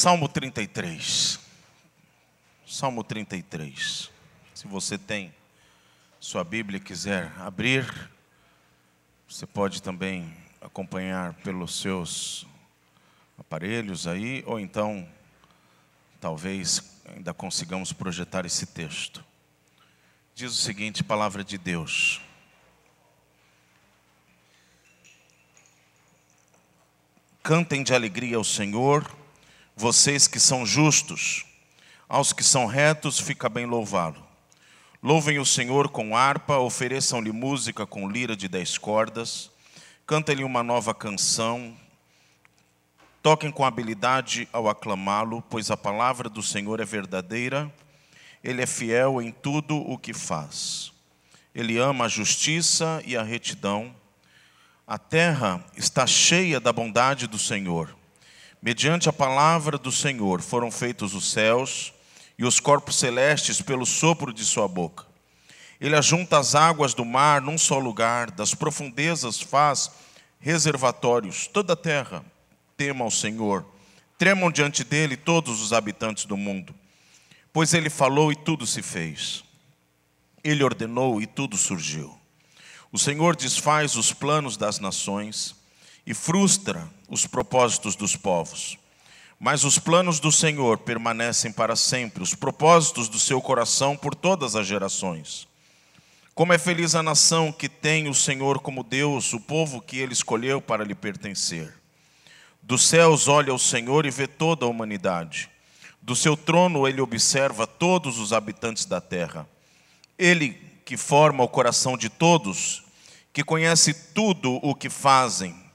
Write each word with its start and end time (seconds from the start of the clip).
Salmo 0.00 0.28
33. 0.28 1.40
Salmo 2.64 3.02
33. 3.02 4.08
Se 4.54 4.68
você 4.68 4.96
tem 4.96 5.34
sua 6.20 6.44
Bíblia 6.44 6.76
e 6.76 6.80
quiser 6.80 7.32
abrir, 7.40 8.08
você 9.28 9.44
pode 9.44 9.82
também 9.82 10.32
acompanhar 10.60 11.34
pelos 11.42 11.80
seus 11.80 12.46
aparelhos 13.36 14.06
aí, 14.06 14.44
ou 14.46 14.60
então, 14.60 15.04
talvez 16.20 17.02
ainda 17.04 17.34
consigamos 17.34 17.92
projetar 17.92 18.46
esse 18.46 18.66
texto. 18.66 19.24
Diz 20.32 20.52
o 20.52 20.62
seguinte: 20.62 21.02
palavra 21.02 21.42
de 21.42 21.58
Deus. 21.58 22.20
Cantem 27.42 27.82
de 27.82 27.92
alegria 27.92 28.36
ao 28.36 28.44
Senhor 28.44 29.17
vocês 29.78 30.26
que 30.26 30.40
são 30.40 30.66
justos, 30.66 31.46
aos 32.08 32.32
que 32.32 32.42
são 32.42 32.66
retos, 32.66 33.20
fica 33.20 33.48
bem 33.48 33.64
louvá-lo. 33.64 34.20
Louvem 35.00 35.38
o 35.38 35.46
Senhor 35.46 35.88
com 35.88 36.16
harpa, 36.16 36.58
ofereçam-lhe 36.58 37.30
música 37.30 37.86
com 37.86 38.10
lira 38.10 38.34
de 38.34 38.48
dez 38.48 38.76
cordas, 38.76 39.52
cantem-lhe 40.04 40.42
uma 40.42 40.64
nova 40.64 40.92
canção, 40.92 41.76
toquem 43.22 43.52
com 43.52 43.64
habilidade 43.64 44.48
ao 44.52 44.68
aclamá-lo, 44.68 45.44
pois 45.48 45.70
a 45.70 45.76
palavra 45.76 46.28
do 46.28 46.42
Senhor 46.42 46.80
é 46.80 46.84
verdadeira, 46.84 47.72
ele 48.42 48.60
é 48.60 48.66
fiel 48.66 49.22
em 49.22 49.30
tudo 49.30 49.76
o 49.76 49.96
que 49.96 50.12
faz. 50.12 50.92
Ele 51.54 51.78
ama 51.78 52.06
a 52.06 52.08
justiça 52.08 53.00
e 53.06 53.16
a 53.16 53.22
retidão. 53.22 53.94
A 54.84 54.98
terra 54.98 55.64
está 55.76 56.04
cheia 56.04 56.58
da 56.58 56.72
bondade 56.72 57.28
do 57.28 57.38
Senhor. 57.38 57.96
Mediante 58.60 59.08
a 59.08 59.12
palavra 59.12 59.78
do 59.78 59.92
Senhor 59.92 60.42
foram 60.42 60.70
feitos 60.70 61.14
os 61.14 61.30
céus 61.30 61.92
e 62.36 62.44
os 62.44 62.58
corpos 62.58 62.96
celestes 62.96 63.62
pelo 63.62 63.86
sopro 63.86 64.32
de 64.32 64.44
sua 64.44 64.66
boca. 64.66 65.06
Ele 65.80 65.94
ajunta 65.94 66.38
as 66.38 66.56
águas 66.56 66.92
do 66.92 67.04
mar 67.04 67.40
num 67.40 67.56
só 67.56 67.78
lugar, 67.78 68.32
das 68.32 68.54
profundezas 68.54 69.40
faz 69.40 69.92
reservatórios. 70.40 71.46
Toda 71.46 71.74
a 71.74 71.76
terra 71.76 72.24
tema 72.76 73.04
ao 73.04 73.10
Senhor. 73.10 73.64
Tremam 74.16 74.50
diante 74.50 74.82
dele 74.82 75.16
todos 75.16 75.60
os 75.60 75.72
habitantes 75.72 76.24
do 76.24 76.36
mundo. 76.36 76.74
Pois 77.52 77.74
ele 77.74 77.90
falou 77.90 78.32
e 78.32 78.36
tudo 78.36 78.66
se 78.66 78.82
fez. 78.82 79.44
Ele 80.42 80.64
ordenou 80.64 81.22
e 81.22 81.26
tudo 81.26 81.56
surgiu. 81.56 82.16
O 82.90 82.98
Senhor 82.98 83.36
desfaz 83.36 83.96
os 83.96 84.12
planos 84.12 84.56
das 84.56 84.80
nações 84.80 85.54
e 86.08 86.14
frustra 86.14 86.88
os 87.06 87.26
propósitos 87.26 87.94
dos 87.94 88.16
povos. 88.16 88.78
Mas 89.38 89.62
os 89.62 89.78
planos 89.78 90.18
do 90.18 90.32
Senhor 90.32 90.78
permanecem 90.78 91.52
para 91.52 91.76
sempre, 91.76 92.22
os 92.22 92.34
propósitos 92.34 93.10
do 93.10 93.18
seu 93.18 93.42
coração 93.42 93.94
por 93.94 94.14
todas 94.14 94.56
as 94.56 94.66
gerações. 94.66 95.46
Como 96.34 96.54
é 96.54 96.56
feliz 96.56 96.94
a 96.94 97.02
nação 97.02 97.52
que 97.52 97.68
tem 97.68 98.08
o 98.08 98.14
Senhor 98.14 98.58
como 98.60 98.82
Deus, 98.82 99.34
o 99.34 99.40
povo 99.40 99.82
que 99.82 99.98
ele 99.98 100.14
escolheu 100.14 100.62
para 100.62 100.82
lhe 100.82 100.94
pertencer. 100.94 101.74
Dos 102.62 102.88
céus 102.88 103.28
olha 103.28 103.52
o 103.52 103.58
Senhor 103.58 104.06
e 104.06 104.10
vê 104.10 104.26
toda 104.26 104.64
a 104.64 104.68
humanidade. 104.68 105.50
Do 106.00 106.16
seu 106.16 106.38
trono 106.38 106.88
ele 106.88 107.02
observa 107.02 107.66
todos 107.66 108.18
os 108.18 108.32
habitantes 108.32 108.86
da 108.86 108.98
terra. 108.98 109.46
Ele 110.18 110.54
que 110.86 110.96
forma 110.96 111.44
o 111.44 111.48
coração 111.48 111.98
de 111.98 112.08
todos, 112.08 112.82
que 113.30 113.44
conhece 113.44 113.92
tudo 113.92 114.54
o 114.62 114.74
que 114.74 114.88
fazem, 114.88 115.67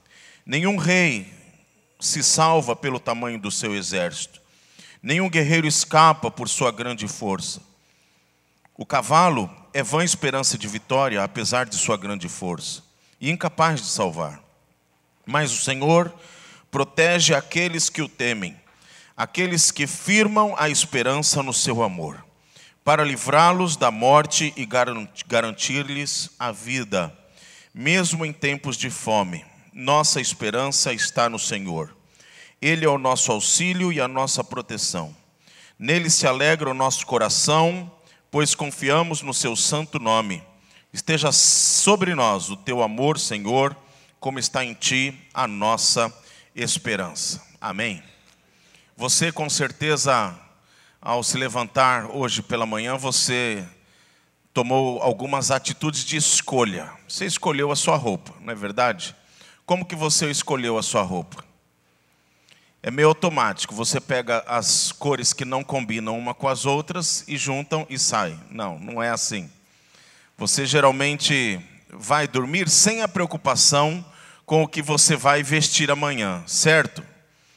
Nenhum 0.46 0.76
rei 0.76 1.32
se 1.98 2.22
salva 2.22 2.76
pelo 2.76 3.00
tamanho 3.00 3.38
do 3.38 3.50
seu 3.50 3.74
exército, 3.74 4.42
nenhum 5.02 5.30
guerreiro 5.30 5.66
escapa 5.66 6.30
por 6.30 6.50
sua 6.50 6.70
grande 6.70 7.08
força. 7.08 7.62
O 8.76 8.84
cavalo 8.84 9.50
é 9.72 9.82
vã 9.82 10.04
esperança 10.04 10.58
de 10.58 10.68
vitória, 10.68 11.22
apesar 11.24 11.64
de 11.64 11.76
sua 11.76 11.96
grande 11.96 12.28
força, 12.28 12.82
e 13.18 13.30
incapaz 13.30 13.80
de 13.80 13.86
salvar. 13.86 14.42
Mas 15.24 15.50
o 15.50 15.62
Senhor 15.62 16.14
protege 16.70 17.32
aqueles 17.32 17.88
que 17.88 18.02
o 18.02 18.08
temem, 18.08 18.54
aqueles 19.16 19.70
que 19.70 19.86
firmam 19.86 20.54
a 20.58 20.68
esperança 20.68 21.42
no 21.42 21.54
seu 21.54 21.82
amor, 21.82 22.22
para 22.84 23.02
livrá-los 23.02 23.76
da 23.76 23.90
morte 23.90 24.52
e 24.58 24.68
garantir-lhes 25.26 26.28
a 26.38 26.52
vida, 26.52 27.16
mesmo 27.72 28.26
em 28.26 28.32
tempos 28.32 28.76
de 28.76 28.90
fome 28.90 29.53
nossa 29.74 30.20
esperança 30.20 30.92
está 30.92 31.28
no 31.28 31.38
Senhor. 31.38 31.96
Ele 32.62 32.84
é 32.84 32.88
o 32.88 32.96
nosso 32.96 33.32
auxílio 33.32 33.92
e 33.92 34.00
a 34.00 34.06
nossa 34.06 34.44
proteção. 34.44 35.14
Nele 35.76 36.08
se 36.08 36.28
alegra 36.28 36.70
o 36.70 36.74
nosso 36.74 37.04
coração, 37.04 37.90
pois 38.30 38.54
confiamos 38.54 39.20
no 39.20 39.34
seu 39.34 39.56
santo 39.56 39.98
nome. 39.98 40.44
Esteja 40.92 41.32
sobre 41.32 42.14
nós 42.14 42.50
o 42.50 42.56
teu 42.56 42.84
amor, 42.84 43.18
Senhor, 43.18 43.76
como 44.20 44.38
está 44.38 44.64
em 44.64 44.74
ti 44.74 45.28
a 45.34 45.48
nossa 45.48 46.12
esperança. 46.54 47.42
Amém. 47.60 48.00
Você 48.96 49.32
com 49.32 49.50
certeza 49.50 50.38
ao 51.02 51.24
se 51.24 51.36
levantar 51.36 52.06
hoje 52.06 52.42
pela 52.42 52.64
manhã, 52.64 52.96
você 52.96 53.66
tomou 54.52 55.02
algumas 55.02 55.50
atitudes 55.50 56.04
de 56.04 56.16
escolha. 56.16 56.92
Você 57.08 57.26
escolheu 57.26 57.72
a 57.72 57.76
sua 57.76 57.96
roupa, 57.96 58.32
não 58.40 58.52
é 58.52 58.54
verdade? 58.54 59.16
Como 59.66 59.86
que 59.86 59.96
você 59.96 60.30
escolheu 60.30 60.76
a 60.76 60.82
sua 60.82 61.00
roupa? 61.00 61.42
É 62.82 62.90
meio 62.90 63.08
automático. 63.08 63.74
Você 63.74 63.98
pega 63.98 64.44
as 64.46 64.92
cores 64.92 65.32
que 65.32 65.44
não 65.44 65.64
combinam 65.64 66.18
uma 66.18 66.34
com 66.34 66.46
as 66.46 66.66
outras 66.66 67.24
e 67.26 67.38
juntam 67.38 67.86
e 67.88 67.98
sai. 67.98 68.38
Não, 68.50 68.78
não 68.78 69.02
é 69.02 69.08
assim. 69.08 69.50
Você 70.36 70.66
geralmente 70.66 71.58
vai 71.88 72.28
dormir 72.28 72.68
sem 72.68 73.00
a 73.00 73.08
preocupação 73.08 74.04
com 74.44 74.62
o 74.62 74.68
que 74.68 74.82
você 74.82 75.16
vai 75.16 75.42
vestir 75.42 75.90
amanhã, 75.90 76.44
certo? 76.46 77.02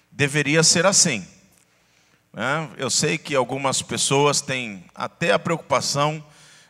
Deveria 0.09 0.63
ser 0.63 0.85
assim. 0.85 1.27
Né? 2.31 2.69
Eu 2.77 2.89
sei 2.89 3.17
que 3.17 3.35
algumas 3.35 3.81
pessoas 3.81 4.39
têm 4.39 4.85
até 4.95 5.33
a 5.33 5.39
preocupação 5.39 6.23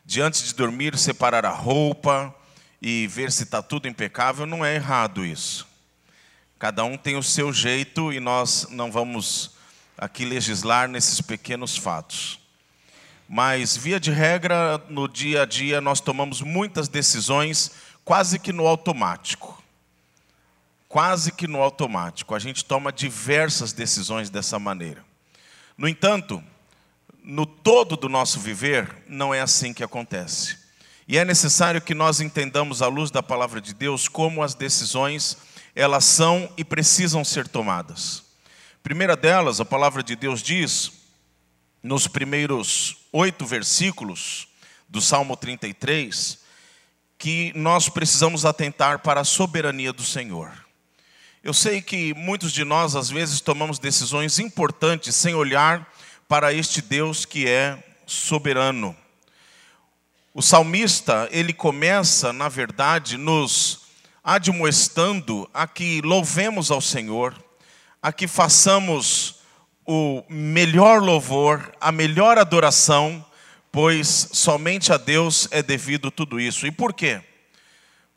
de 0.04 0.20
antes 0.20 0.44
de 0.44 0.56
dormir 0.56 0.98
separar 0.98 1.46
a 1.46 1.52
roupa, 1.52 2.34
e 2.82 3.08
ver 3.08 3.32
se 3.32 3.44
está 3.44 3.62
tudo 3.62 3.88
impecável, 3.88 4.46
não 4.46 4.64
é 4.64 4.76
errado 4.76 5.26
isso. 5.26 5.68
Cada 6.60 6.84
um 6.84 6.98
tem 6.98 7.16
o 7.16 7.24
seu 7.24 7.54
jeito 7.54 8.12
e 8.12 8.20
nós 8.20 8.68
não 8.70 8.92
vamos 8.92 9.52
aqui 9.98 10.26
legislar 10.26 10.88
nesses 10.88 11.22
pequenos 11.22 11.78
fatos. 11.78 12.40
Mas, 13.30 13.76
via 13.76 14.00
de 14.00 14.12
regra, 14.12 14.82
no 14.90 15.08
dia 15.08 15.44
a 15.44 15.46
dia 15.46 15.82
nós 15.82 16.00
tomamos 16.00 16.42
muitas 16.42 16.88
decisões 16.88 17.72
quase 18.06 18.40
que 18.40 18.54
no 18.54 18.66
automático. 18.66 19.62
Quase 20.88 21.32
que 21.32 21.48
no 21.48 21.62
automático. 21.62 22.34
A 22.34 22.40
gente 22.40 22.64
toma 22.64 22.92
diversas 22.92 23.74
decisões 23.74 24.30
dessa 24.30 24.58
maneira. 24.58 25.04
No 25.78 25.88
entanto, 25.88 26.42
no 27.22 27.46
todo 27.46 27.98
do 27.98 28.08
nosso 28.08 28.40
viver, 28.40 29.04
não 29.08 29.34
é 29.34 29.42
assim 29.42 29.74
que 29.74 29.84
acontece. 29.84 30.67
E 31.08 31.18
é 31.18 31.24
necessário 31.24 31.82
que 31.82 31.96
nós 31.96 32.20
entendamos 32.20 32.82
à 32.82 32.88
luz 32.88 33.10
da 33.10 33.24
palavra 33.24 33.62
de 33.62 33.74
Deus 33.74 34.10
como 34.10 34.44
as 34.44 34.54
decisões 34.54 35.38
elas 35.74 36.04
são 36.04 36.52
e 36.58 36.66
precisam 36.66 37.24
ser 37.24 37.48
tomadas. 37.48 38.24
Primeira 38.84 39.16
delas, 39.16 39.62
a 39.62 39.66
palavra 39.66 40.04
de 40.04 40.16
Deus 40.16 40.42
diz, 40.42 40.92
nos 41.82 42.08
primeiros 42.08 42.98
oito 43.14 43.46
versículos 43.46 44.48
do 44.90 45.00
Salmo 45.00 45.38
33, 45.38 46.40
que 47.18 47.54
nós 47.56 47.90
precisamos 47.90 48.44
atentar 48.44 49.00
para 49.00 49.22
a 49.22 49.26
soberania 49.26 49.94
do 49.94 50.04
Senhor. 50.04 50.52
Eu 51.44 51.54
sei 51.54 51.82
que 51.82 52.14
muitos 52.16 52.52
de 52.52 52.66
nós, 52.66 52.96
às 52.96 53.10
vezes, 53.10 53.40
tomamos 53.40 53.80
decisões 53.80 54.40
importantes 54.40 55.16
sem 55.16 55.36
olhar 55.36 55.90
para 56.28 56.52
este 56.52 56.82
Deus 56.82 57.24
que 57.24 57.48
é 57.48 57.82
soberano. 58.06 58.96
O 60.38 60.42
salmista, 60.44 61.28
ele 61.32 61.52
começa, 61.52 62.32
na 62.32 62.48
verdade, 62.48 63.18
nos 63.18 63.88
admoestando 64.24 65.50
a 65.52 65.66
que 65.66 66.00
louvemos 66.02 66.70
ao 66.70 66.80
Senhor, 66.80 67.34
a 68.00 68.14
que 68.14 68.28
façamos 68.28 69.40
o 69.84 70.24
melhor 70.30 71.02
louvor, 71.02 71.76
a 71.82 71.92
melhor 71.92 72.38
adoração, 72.38 73.26
pois 73.72 74.30
somente 74.32 74.94
a 74.94 74.98
Deus 74.98 75.48
é 75.50 75.64
devido 75.64 76.12
tudo 76.12 76.40
isso. 76.40 76.68
E 76.68 76.72
por 76.72 76.94
quê? 76.94 77.20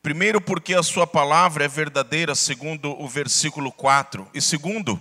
Primeiro, 0.03 0.43
porque 0.43 0.75
a 0.75 0.83
sua 0.83 1.07
palavra 1.07 1.65
é 1.65 1.69
verdadeira, 1.69 2.35
segundo 2.35 3.03
o 3.03 3.09
versículo 3.09 3.73
4. 3.73 4.29
E 4.35 4.43
segundo, 4.43 5.01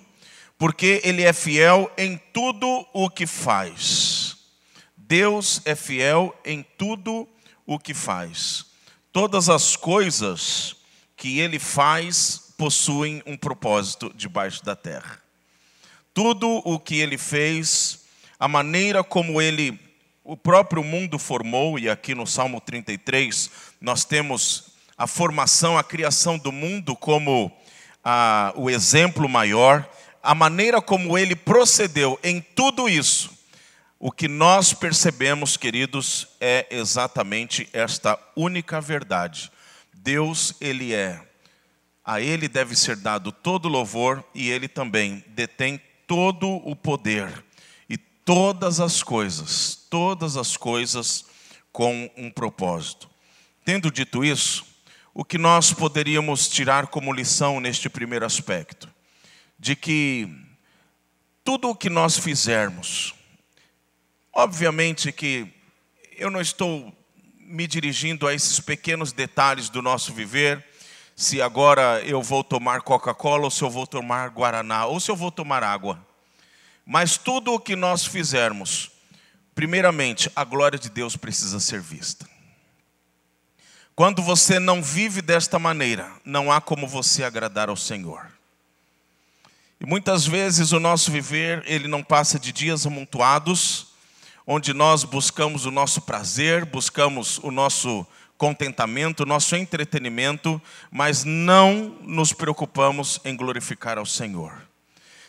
porque 0.57 1.01
ele 1.03 1.23
é 1.23 1.33
fiel 1.33 1.91
em 1.97 2.15
tudo 2.31 2.87
o 2.93 3.09
que 3.09 3.27
faz. 3.27 4.38
Deus 5.09 5.59
é 5.65 5.73
fiel 5.73 6.39
em 6.45 6.63
tudo 6.77 7.27
o 7.65 7.79
que 7.79 7.95
faz. 7.95 8.67
Todas 9.11 9.49
as 9.49 9.75
coisas 9.75 10.75
que 11.17 11.39
ele 11.39 11.57
faz 11.57 12.53
possuem 12.55 13.23
um 13.25 13.35
propósito 13.35 14.13
debaixo 14.15 14.63
da 14.63 14.75
terra. 14.75 15.19
tudo 16.13 16.61
o 16.63 16.77
que 16.77 16.99
ele 16.99 17.17
fez, 17.17 18.01
a 18.39 18.47
maneira 18.47 19.03
como 19.03 19.41
ele, 19.41 19.79
o 20.23 20.37
próprio 20.37 20.83
mundo 20.83 21.17
formou, 21.17 21.79
e 21.79 21.89
aqui 21.89 22.13
no 22.13 22.27
Salmo 22.27 22.61
33 22.61 23.49
nós 23.81 24.05
temos 24.05 24.73
a 24.95 25.07
formação, 25.07 25.75
a 25.75 25.83
criação 25.83 26.37
do 26.37 26.51
mundo 26.51 26.95
como 26.95 27.51
a, 28.03 28.53
o 28.55 28.69
exemplo 28.69 29.27
maior, 29.27 29.89
a 30.21 30.35
maneira 30.35 30.79
como 30.79 31.17
ele 31.17 31.35
procedeu 31.35 32.19
em 32.21 32.39
tudo 32.41 32.87
isso, 32.87 33.38
o 33.99 34.13
que 34.13 34.29
nós 34.29 34.73
percebemos, 34.73 35.57
queridos, 35.57 36.29
é 36.39 36.65
exatamente 36.71 37.67
esta 37.73 38.17
única 38.33 38.79
verdade. 38.79 39.51
Deus, 39.93 40.55
Ele 40.61 40.93
é. 40.93 41.21
A 42.05 42.21
Ele 42.21 42.47
deve 42.47 42.77
ser 42.77 42.95
dado 42.95 43.29
todo 43.29 43.67
louvor 43.67 44.23
e 44.33 44.49
Ele 44.49 44.69
também 44.69 45.21
detém 45.27 45.81
todo 46.07 46.47
o 46.47 46.77
poder 46.77 47.43
e 47.89 47.97
todas 47.97 48.79
as 48.79 49.03
coisas, 49.03 49.75
todas 49.89 50.37
as 50.37 50.55
coisas 50.55 51.25
com 51.69 52.09
um 52.15 52.31
propósito. 52.31 53.09
Tendo 53.65 53.91
dito 53.91 54.23
isso, 54.23 54.65
o 55.13 55.25
que 55.25 55.37
nós 55.37 55.73
poderíamos 55.73 56.47
tirar 56.47 56.87
como 56.87 57.11
lição 57.11 57.59
neste 57.59 57.89
primeiro 57.89 58.25
aspecto? 58.25 58.89
De 59.59 59.75
que 59.75 60.33
tudo 61.43 61.69
o 61.69 61.75
que 61.75 61.89
nós 61.89 62.17
fizermos, 62.17 63.13
obviamente 64.33 65.11
que 65.11 65.47
eu 66.17 66.29
não 66.29 66.41
estou 66.41 66.93
me 67.39 67.65
dirigindo 67.65 68.27
a 68.27 68.33
esses 68.33 68.59
pequenos 68.59 69.11
detalhes 69.11 69.69
do 69.69 69.81
nosso 69.81 70.13
viver, 70.13 70.63
se 71.15 71.41
agora 71.41 72.01
eu 72.05 72.21
vou 72.21 72.43
tomar 72.43 72.81
Coca-Cola 72.81 73.45
ou 73.45 73.51
se 73.51 73.61
eu 73.61 73.69
vou 73.69 73.87
tomar 73.87 74.29
Guaraná 74.29 74.85
ou 74.85 74.99
se 74.99 75.09
eu 75.09 75.15
vou 75.15 75.31
tomar 75.31 75.63
água. 75.63 75.99
Mas 76.85 77.17
tudo 77.17 77.53
o 77.53 77.59
que 77.59 77.75
nós 77.75 78.05
fizermos, 78.05 78.91
primeiramente, 79.53 80.31
a 80.35 80.43
glória 80.43 80.79
de 80.79 80.89
Deus 80.89 81.15
precisa 81.15 81.59
ser 81.59 81.81
vista. 81.81 82.27
Quando 83.95 84.21
você 84.21 84.59
não 84.59 84.81
vive 84.81 85.21
desta 85.21 85.59
maneira, 85.59 86.09
não 86.23 86.49
há 86.49 86.61
como 86.61 86.87
você 86.87 87.23
agradar 87.23 87.67
ao 87.67 87.75
Senhor. 87.75 88.31
E 89.77 89.85
muitas 89.85 90.25
vezes 90.25 90.71
o 90.71 90.79
nosso 90.79 91.11
viver, 91.11 91.63
ele 91.65 91.87
não 91.87 92.01
passa 92.01 92.39
de 92.39 92.53
dias 92.53 92.85
amontoados, 92.85 93.88
onde 94.51 94.73
nós 94.73 95.03
buscamos 95.03 95.67
o 95.67 95.71
nosso 95.71 96.01
prazer, 96.01 96.65
buscamos 96.65 97.37
o 97.43 97.51
nosso 97.51 98.03
contentamento, 98.35 99.21
o 99.21 99.25
nosso 99.27 99.55
entretenimento, 99.55 100.59
mas 100.89 101.23
não 101.23 101.95
nos 102.01 102.33
preocupamos 102.33 103.21
em 103.23 103.35
glorificar 103.35 103.99
ao 103.99 104.07
Senhor. 104.07 104.51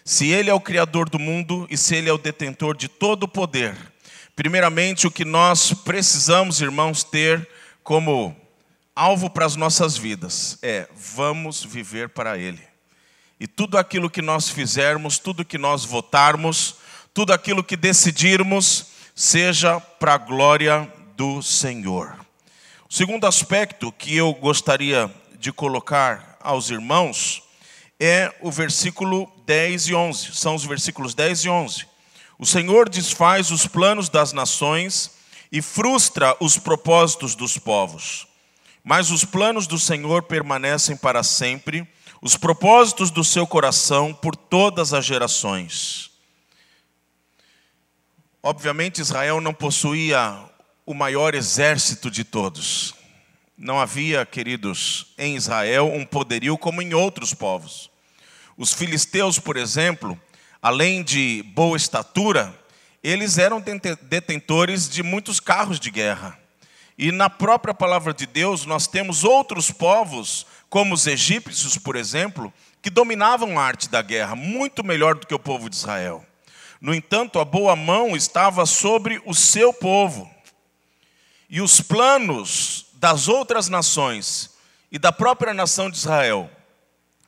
Se 0.07 0.29
Ele 0.29 0.49
é 0.49 0.55
o 0.55 0.61
Criador 0.61 1.11
do 1.11 1.19
mundo 1.19 1.67
e 1.69 1.77
se 1.77 1.95
Ele 1.95 2.09
é 2.09 2.13
o 2.15 2.17
detentor 2.17 2.75
de 2.75 2.89
todo 2.89 3.25
o 3.25 3.29
poder, 3.29 3.77
primeiramente 4.35 5.07
o 5.07 5.11
que 5.11 5.27
nós 5.27 5.75
precisamos, 5.75 6.63
irmãos, 6.63 7.05
ter 7.05 7.47
como 7.85 8.35
alvo 8.97 9.29
para 9.29 9.45
as 9.45 9.55
nossas 9.55 9.99
vidas 9.99 10.59
é: 10.63 10.89
vamos 10.97 11.63
viver 11.63 12.09
para 12.09 12.39
Ele. 12.39 12.63
E 13.39 13.47
tudo 13.47 13.77
aquilo 13.77 14.09
que 14.09 14.23
nós 14.23 14.49
fizermos, 14.49 15.19
tudo 15.19 15.45
que 15.45 15.59
nós 15.59 15.85
votarmos, 15.85 16.77
tudo 17.13 17.35
aquilo 17.35 17.63
que 17.63 17.77
decidirmos, 17.77 18.90
seja 19.15 19.81
para 19.81 20.15
a 20.15 20.19
glória 20.19 20.91
do 21.17 21.43
Senhor. 21.43 22.15
O 22.89 22.95
segundo 22.95 23.27
aspecto 23.27 23.93
que 23.93 24.17
eu 24.17 24.33
gostaria 24.35 25.11
de 25.39 25.53
colocar 25.53 26.37
aos 26.41 26.71
irmãos 26.71 27.43
é 27.99 28.35
o 28.41 28.51
versículo 28.51 29.31
10 29.47 29.89
e 29.89 29.95
11. 29.95 30.35
São 30.35 30.55
os 30.55 30.65
versículos 30.65 31.15
10 31.15 31.45
e 31.45 31.49
11. 31.49 31.87
O 32.39 32.47
Senhor 32.47 32.89
desfaz 32.89 33.51
os 33.51 33.67
planos 33.67 34.09
das 34.09 34.33
nações 34.33 35.11
e 35.53 35.61
frustra 35.61 36.37
os 36.41 36.57
propósitos 36.57 37.35
dos 37.35 37.59
povos. 37.59 38.27
Mas 38.83 39.11
os 39.11 39.25
planos 39.25 39.67
do 39.67 39.79
Senhor 39.79 40.23
permanecem 40.23 40.97
para 40.97 41.23
sempre, 41.23 41.87
os 42.23 42.37
propósitos 42.37 43.11
do 43.11 43.23
seu 43.23 43.47
coração 43.47 44.15
por 44.15 44.35
todas 44.35 44.95
as 44.95 45.05
gerações. 45.05 46.10
Obviamente, 48.43 49.03
Israel 49.03 49.39
não 49.39 49.53
possuía 49.53 50.43
o 50.87 50.95
maior 50.95 51.35
exército 51.35 52.11
de 52.11 52.25
todos. 52.25 52.95
Não 53.57 53.79
havia, 53.79 54.25
queridos, 54.25 55.09
em 55.19 55.37
Israel 55.37 55.93
um 55.93 56.07
poderio 56.07 56.57
como 56.57 56.81
em 56.81 56.95
outros 56.95 57.35
povos. 57.35 57.91
Os 58.57 58.73
filisteus, 58.73 59.39
por 59.39 59.59
exemplo, 59.59 60.19
além 60.63 61.03
de 61.03 61.43
boa 61.55 61.77
estatura, 61.77 62.59
eles 63.05 63.37
eram 63.37 63.63
detentores 64.03 64.89
de 64.89 65.03
muitos 65.03 65.39
carros 65.39 65.79
de 65.79 65.91
guerra. 65.91 66.39
E 66.97 67.13
na 67.13 67.29
própria 67.29 67.75
palavra 67.75 68.15
de 68.15 68.25
Deus, 68.25 68.65
nós 68.65 68.87
temos 68.87 69.23
outros 69.23 69.71
povos, 69.71 70.47
como 70.71 70.95
os 70.95 71.07
egípcios, 71.07 71.77
por 71.77 71.95
exemplo, 71.95 72.51
que 72.81 72.89
dominavam 72.89 73.59
a 73.59 73.65
arte 73.65 73.91
da 73.91 74.01
guerra 74.01 74.35
muito 74.35 74.83
melhor 74.83 75.15
do 75.15 75.27
que 75.27 75.35
o 75.35 75.39
povo 75.39 75.69
de 75.69 75.77
Israel. 75.77 76.25
No 76.81 76.95
entanto, 76.95 77.39
a 77.39 77.45
boa 77.45 77.77
mão 77.77 78.17
estava 78.17 78.65
sobre 78.65 79.21
o 79.27 79.35
seu 79.35 79.73
povo. 79.73 80.31
E 81.49 81.61
os 81.61 81.81
planos 81.81 82.87
das 82.95 83.29
outras 83.29 83.69
nações 83.69 84.51
e 84.91 84.99
da 84.99 85.13
própria 85.13 85.53
nação 85.53 85.91
de 85.91 85.99
Israel, 85.99 86.51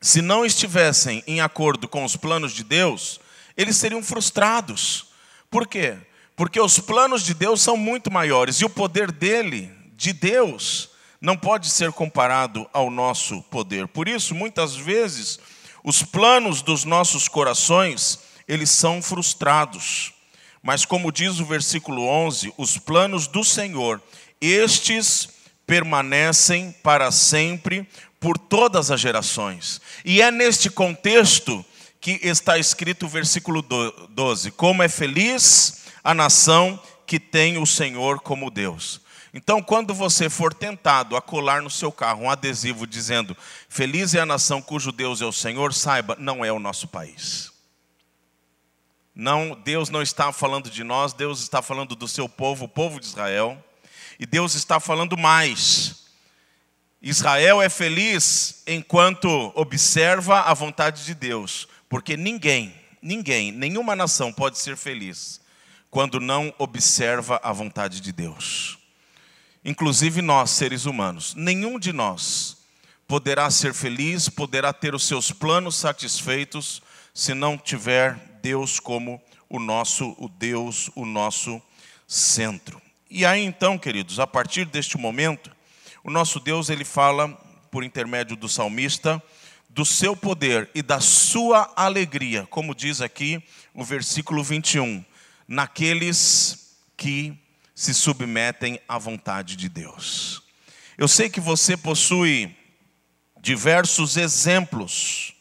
se 0.00 0.22
não 0.22 0.44
estivessem 0.44 1.22
em 1.26 1.40
acordo 1.40 1.86
com 1.86 2.04
os 2.04 2.16
planos 2.16 2.52
de 2.52 2.64
Deus, 2.64 3.20
eles 3.56 3.76
seriam 3.76 4.02
frustrados. 4.02 5.06
Por 5.50 5.66
quê? 5.66 5.98
Porque 6.34 6.60
os 6.60 6.78
planos 6.78 7.22
de 7.22 7.34
Deus 7.34 7.60
são 7.60 7.76
muito 7.76 8.10
maiores 8.10 8.56
e 8.56 8.64
o 8.64 8.70
poder 8.70 9.12
dele, 9.12 9.70
de 9.94 10.14
Deus, 10.14 10.90
não 11.20 11.36
pode 11.36 11.68
ser 11.68 11.92
comparado 11.92 12.68
ao 12.72 12.90
nosso 12.90 13.42
poder. 13.42 13.86
Por 13.86 14.08
isso, 14.08 14.34
muitas 14.34 14.74
vezes, 14.74 15.38
os 15.84 16.02
planos 16.02 16.62
dos 16.62 16.84
nossos 16.84 17.28
corações 17.28 18.18
eles 18.46 18.70
são 18.70 19.02
frustrados. 19.02 20.12
Mas, 20.62 20.84
como 20.84 21.10
diz 21.10 21.40
o 21.40 21.44
versículo 21.44 22.06
11, 22.06 22.54
os 22.56 22.78
planos 22.78 23.26
do 23.26 23.42
Senhor, 23.42 24.00
estes 24.40 25.28
permanecem 25.66 26.72
para 26.82 27.10
sempre, 27.10 27.86
por 28.20 28.38
todas 28.38 28.90
as 28.90 29.00
gerações. 29.00 29.80
E 30.04 30.22
é 30.22 30.30
neste 30.30 30.70
contexto 30.70 31.64
que 32.00 32.20
está 32.22 32.58
escrito 32.58 33.06
o 33.06 33.08
versículo 33.08 33.62
12: 33.62 34.50
Como 34.52 34.82
é 34.82 34.88
feliz 34.88 35.84
a 36.04 36.14
nação 36.14 36.80
que 37.06 37.18
tem 37.20 37.58
o 37.58 37.66
Senhor 37.66 38.20
como 38.20 38.50
Deus. 38.50 39.00
Então, 39.34 39.62
quando 39.62 39.94
você 39.94 40.28
for 40.28 40.52
tentado 40.52 41.16
a 41.16 41.22
colar 41.22 41.62
no 41.62 41.70
seu 41.70 41.90
carro 41.90 42.24
um 42.24 42.30
adesivo 42.30 42.86
dizendo 42.86 43.36
Feliz 43.68 44.14
é 44.14 44.20
a 44.20 44.26
nação 44.26 44.60
cujo 44.60 44.92
Deus 44.92 45.22
é 45.22 45.24
o 45.24 45.32
Senhor, 45.32 45.72
saiba, 45.72 46.16
não 46.18 46.44
é 46.44 46.52
o 46.52 46.58
nosso 46.58 46.86
país. 46.88 47.51
Não, 49.14 49.54
Deus 49.62 49.90
não 49.90 50.00
está 50.00 50.32
falando 50.32 50.70
de 50.70 50.82
nós, 50.82 51.12
Deus 51.12 51.40
está 51.40 51.60
falando 51.60 51.94
do 51.94 52.08
seu 52.08 52.28
povo, 52.28 52.64
o 52.64 52.68
povo 52.68 52.98
de 52.98 53.06
Israel. 53.06 53.62
E 54.18 54.24
Deus 54.24 54.54
está 54.54 54.80
falando 54.80 55.16
mais. 55.16 56.04
Israel 57.00 57.60
é 57.60 57.68
feliz 57.68 58.62
enquanto 58.66 59.52
observa 59.54 60.42
a 60.42 60.54
vontade 60.54 61.04
de 61.04 61.14
Deus, 61.14 61.66
porque 61.88 62.16
ninguém, 62.16 62.72
ninguém, 63.02 63.50
nenhuma 63.50 63.96
nação 63.96 64.32
pode 64.32 64.58
ser 64.58 64.76
feliz 64.76 65.40
quando 65.90 66.20
não 66.20 66.54
observa 66.58 67.40
a 67.42 67.52
vontade 67.52 68.00
de 68.00 68.12
Deus. 68.12 68.78
Inclusive 69.64 70.22
nós, 70.22 70.50
seres 70.50 70.86
humanos, 70.86 71.34
nenhum 71.34 71.78
de 71.78 71.92
nós 71.92 72.56
poderá 73.06 73.50
ser 73.50 73.74
feliz, 73.74 74.28
poderá 74.28 74.72
ter 74.72 74.94
os 74.94 75.04
seus 75.04 75.30
planos 75.30 75.76
satisfeitos 75.76 76.80
se 77.12 77.34
não 77.34 77.58
tiver 77.58 78.31
Deus 78.42 78.80
como 78.80 79.22
o 79.48 79.58
nosso 79.60 80.16
o 80.18 80.28
Deus, 80.28 80.90
o 80.96 81.06
nosso 81.06 81.62
centro. 82.06 82.82
E 83.08 83.24
aí 83.24 83.44
então, 83.44 83.78
queridos, 83.78 84.18
a 84.18 84.26
partir 84.26 84.66
deste 84.66 84.98
momento, 84.98 85.54
o 86.02 86.10
nosso 86.10 86.40
Deus 86.40 86.68
ele 86.68 86.84
fala 86.84 87.28
por 87.70 87.84
intermédio 87.84 88.36
do 88.36 88.48
salmista 88.48 89.22
do 89.72 89.86
seu 89.86 90.14
poder 90.14 90.68
e 90.74 90.82
da 90.82 91.00
sua 91.00 91.72
alegria, 91.74 92.46
como 92.50 92.74
diz 92.74 93.00
aqui 93.00 93.42
o 93.72 93.82
versículo 93.82 94.44
21, 94.44 95.02
naqueles 95.48 96.76
que 96.94 97.34
se 97.74 97.94
submetem 97.94 98.78
à 98.86 98.98
vontade 98.98 99.56
de 99.56 99.70
Deus. 99.70 100.42
Eu 100.98 101.08
sei 101.08 101.30
que 101.30 101.40
você 101.40 101.74
possui 101.74 102.54
diversos 103.40 104.18
exemplos 104.18 105.34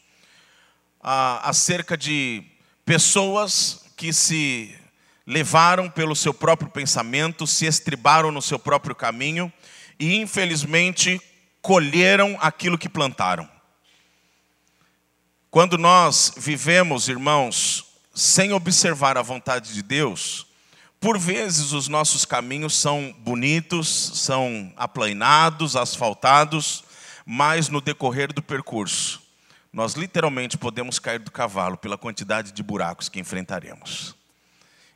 ah, 1.02 1.46
acerca 1.48 1.96
de 1.96 2.42
Pessoas 2.84 3.84
que 3.96 4.12
se 4.12 4.76
levaram 5.26 5.88
pelo 5.88 6.16
seu 6.16 6.34
próprio 6.34 6.70
pensamento, 6.70 7.46
se 7.46 7.66
estribaram 7.66 8.32
no 8.32 8.42
seu 8.42 8.58
próprio 8.58 8.94
caminho 8.94 9.52
e, 9.98 10.16
infelizmente, 10.16 11.20
colheram 11.60 12.36
aquilo 12.40 12.76
que 12.76 12.88
plantaram. 12.88 13.48
Quando 15.50 15.78
nós 15.78 16.32
vivemos, 16.36 17.08
irmãos, 17.08 17.84
sem 18.14 18.52
observar 18.52 19.16
a 19.16 19.22
vontade 19.22 19.72
de 19.72 19.82
Deus, 19.82 20.46
por 20.98 21.18
vezes 21.18 21.72
os 21.72 21.88
nossos 21.88 22.24
caminhos 22.24 22.74
são 22.74 23.14
bonitos, 23.18 23.88
são 24.14 24.72
aplainados, 24.76 25.76
asfaltados, 25.76 26.84
mas 27.24 27.68
no 27.68 27.80
decorrer 27.80 28.32
do 28.32 28.42
percurso, 28.42 29.21
nós 29.72 29.94
literalmente 29.94 30.58
podemos 30.58 30.98
cair 30.98 31.18
do 31.18 31.30
cavalo 31.30 31.78
pela 31.78 31.96
quantidade 31.96 32.52
de 32.52 32.62
buracos 32.62 33.08
que 33.08 33.18
enfrentaremos. 33.18 34.14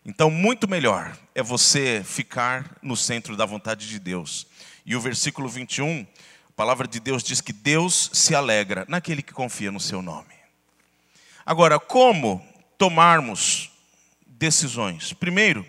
Então, 0.04 0.30
muito 0.30 0.68
melhor 0.68 1.16
é 1.34 1.42
você 1.42 2.02
ficar 2.04 2.76
no 2.82 2.96
centro 2.96 3.36
da 3.36 3.46
vontade 3.46 3.88
de 3.88 3.98
Deus. 3.98 4.46
E 4.84 4.94
o 4.94 5.00
versículo 5.00 5.48
21, 5.48 6.06
a 6.48 6.52
palavra 6.52 6.86
de 6.86 7.00
Deus 7.00 7.22
diz 7.22 7.40
que 7.40 7.52
Deus 7.52 8.10
se 8.12 8.34
alegra 8.34 8.84
naquele 8.86 9.22
que 9.22 9.32
confia 9.32 9.72
no 9.72 9.80
seu 9.80 10.02
nome. 10.02 10.36
Agora, 11.44 11.80
como 11.80 12.46
tomarmos 12.76 13.70
decisões? 14.26 15.12
Primeiro, 15.12 15.66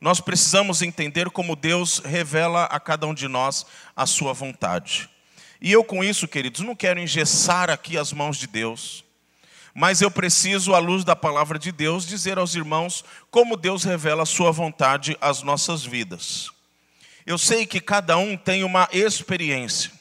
nós 0.00 0.20
precisamos 0.20 0.82
entender 0.82 1.30
como 1.30 1.56
Deus 1.56 1.98
revela 2.00 2.64
a 2.64 2.78
cada 2.78 3.06
um 3.06 3.14
de 3.14 3.28
nós 3.28 3.64
a 3.96 4.04
sua 4.04 4.32
vontade. 4.32 5.08
E 5.60 5.72
eu, 5.72 5.82
com 5.82 6.04
isso, 6.04 6.28
queridos, 6.28 6.60
não 6.60 6.74
quero 6.74 7.00
engessar 7.00 7.70
aqui 7.70 7.98
as 7.98 8.12
mãos 8.12 8.36
de 8.36 8.46
Deus 8.46 9.04
mas 9.78 10.02
eu 10.02 10.10
preciso, 10.10 10.74
à 10.74 10.78
luz 10.80 11.04
da 11.04 11.14
palavra 11.14 11.56
de 11.56 11.70
Deus, 11.70 12.04
dizer 12.04 12.36
aos 12.36 12.56
irmãos 12.56 13.04
como 13.30 13.56
Deus 13.56 13.84
revela 13.84 14.24
a 14.24 14.26
sua 14.26 14.50
vontade 14.50 15.16
às 15.20 15.44
nossas 15.44 15.84
vidas. 15.84 16.50
Eu 17.24 17.38
sei 17.38 17.64
que 17.64 17.80
cada 17.80 18.18
um 18.18 18.36
tem 18.36 18.64
uma 18.64 18.88
experiência, 18.90 19.92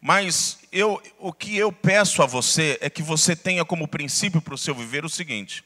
mas 0.00 0.60
eu, 0.70 1.02
o 1.18 1.32
que 1.32 1.56
eu 1.56 1.72
peço 1.72 2.22
a 2.22 2.26
você 2.26 2.78
é 2.80 2.88
que 2.88 3.02
você 3.02 3.34
tenha 3.34 3.64
como 3.64 3.88
princípio 3.88 4.40
para 4.40 4.54
o 4.54 4.58
seu 4.58 4.76
viver 4.76 5.04
o 5.04 5.10
seguinte: 5.10 5.64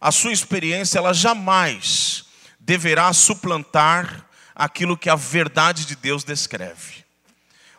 a 0.00 0.10
sua 0.10 0.32
experiência 0.32 0.96
ela 0.96 1.12
jamais 1.12 2.24
deverá 2.58 3.12
suplantar 3.12 4.26
aquilo 4.54 4.96
que 4.96 5.10
a 5.10 5.16
verdade 5.16 5.84
de 5.84 5.96
Deus 5.96 6.24
descreve. 6.24 7.01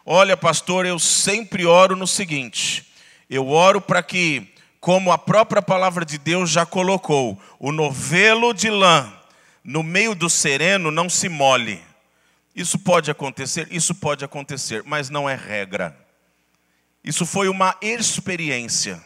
Olha, 0.06 0.36
pastor, 0.36 0.86
eu 0.86 1.00
sempre 1.00 1.66
oro 1.66 1.96
no 1.96 2.08
seguinte: 2.08 2.92
eu 3.30 3.48
oro 3.48 3.80
para 3.80 4.04
que 4.04 4.54
como 4.80 5.14
a 5.14 5.18
própria 5.18 5.62
palavra 5.62 6.04
de 6.04 6.18
Deus 6.18 6.50
já 6.50 6.66
colocou, 6.66 7.42
o 7.58 7.72
novelo 7.72 8.54
de 8.54 8.70
lã 8.70 9.14
no 9.64 9.82
meio 9.82 10.14
do 10.14 10.30
sereno 10.30 10.92
não 10.92 11.10
se 11.10 11.30
mole. 11.30 11.82
Isso 12.54 12.78
pode 12.78 13.10
acontecer, 13.10 13.68
isso 13.72 13.96
pode 13.96 14.26
acontecer, 14.26 14.84
mas 14.86 15.10
não 15.10 15.30
é 15.30 15.36
regra. 15.36 15.98
Isso 17.02 17.26
foi 17.26 17.48
uma 17.48 17.76
experiência. 17.82 19.02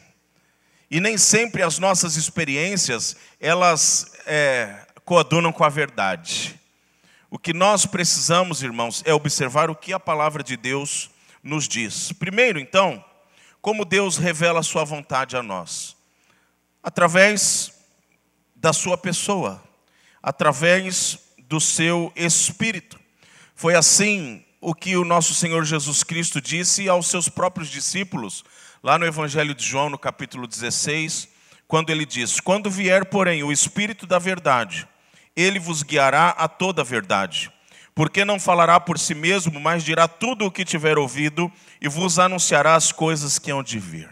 E 0.89 0.99
nem 0.99 1.17
sempre 1.17 1.61
as 1.61 1.77
nossas 1.77 2.15
experiências, 2.15 3.15
elas 3.39 4.11
é, 4.25 4.87
coadunam 5.05 5.51
com 5.51 5.63
a 5.63 5.69
verdade. 5.69 6.59
O 7.29 7.37
que 7.37 7.53
nós 7.53 7.85
precisamos, 7.85 8.63
irmãos, 8.63 9.03
é 9.05 9.13
observar 9.13 9.69
o 9.69 9.75
que 9.75 9.91
a 9.91 9.99
palavra 9.99 10.41
de 10.41 10.55
Deus 10.55 11.09
nos 11.43 11.67
diz. 11.67 12.11
Primeiro, 12.13 12.59
então, 12.59 13.03
como 13.61 13.83
Deus 13.83 14.17
revela 14.17 14.61
a 14.61 14.63
sua 14.63 14.85
vontade 14.85 15.35
a 15.35 15.43
nós? 15.43 15.95
Através 16.81 17.73
da 18.55 18.71
sua 18.71 18.97
pessoa, 18.97 19.61
através 20.23 21.19
do 21.37 21.59
seu 21.59 22.11
espírito. 22.15 22.99
Foi 23.55 23.75
assim 23.75 24.43
o 24.61 24.73
que 24.73 24.95
o 24.95 25.05
nosso 25.05 25.33
Senhor 25.33 25.63
Jesus 25.65 26.03
Cristo 26.03 26.41
disse 26.41 26.87
aos 26.87 27.07
seus 27.07 27.29
próprios 27.29 27.69
discípulos, 27.69 28.43
lá 28.81 28.97
no 28.97 29.05
Evangelho 29.05 29.53
de 29.53 29.65
João, 29.65 29.89
no 29.89 29.97
capítulo 29.97 30.47
16, 30.47 31.27
quando 31.67 31.89
ele 31.89 32.05
diz: 32.05 32.39
Quando 32.39 32.69
vier, 32.69 33.05
porém, 33.05 33.43
o 33.43 33.51
Espírito 33.51 34.07
da 34.07 34.17
Verdade, 34.17 34.87
ele 35.37 35.59
vos 35.59 35.83
guiará 35.83 36.29
a 36.29 36.47
toda 36.49 36.81
a 36.81 36.85
verdade 36.85 37.51
porque 37.97 38.23
não 38.23 38.39
falará 38.39 38.79
por 38.79 38.99
si 38.99 39.15
mesmo, 39.15 39.59
mas 39.59 39.83
dirá 39.83 40.07
tudo 40.07 40.45
o 40.45 40.51
que 40.51 40.63
tiver 40.63 40.99
ouvido 40.99 41.51
e 41.81 41.87
vos 41.87 42.19
anunciará 42.19 42.75
as 42.75 42.91
coisas 42.91 43.39
que 43.39 43.49
hão 43.49 43.63
de 43.63 43.79
vir. 43.79 44.07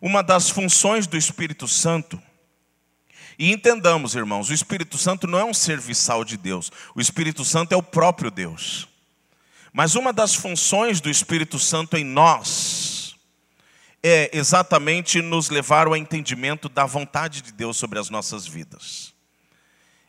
Uma 0.00 0.22
das 0.22 0.48
funções 0.48 1.06
do 1.06 1.18
Espírito 1.18 1.68
Santo, 1.68 2.18
e 3.38 3.52
entendamos, 3.52 4.14
irmãos, 4.14 4.48
o 4.48 4.54
Espírito 4.54 4.96
Santo 4.96 5.26
não 5.26 5.38
é 5.38 5.44
um 5.44 5.52
serviçal 5.52 6.24
de 6.24 6.38
Deus, 6.38 6.72
o 6.94 7.00
Espírito 7.00 7.44
Santo 7.44 7.72
é 7.72 7.76
o 7.76 7.82
próprio 7.82 8.30
Deus. 8.30 8.88
Mas 9.70 9.94
uma 9.94 10.14
das 10.14 10.34
funções 10.34 10.98
do 10.98 11.10
Espírito 11.10 11.58
Santo 11.58 11.98
em 11.98 12.04
nós 12.04 13.16
é 14.02 14.30
exatamente 14.32 15.20
nos 15.20 15.50
levar 15.50 15.86
ao 15.86 15.94
entendimento 15.94 16.70
da 16.70 16.86
vontade 16.86 17.42
de 17.42 17.52
Deus 17.52 17.76
sobre 17.76 17.98
as 17.98 18.08
nossas 18.08 18.46
vidas. 18.46 19.09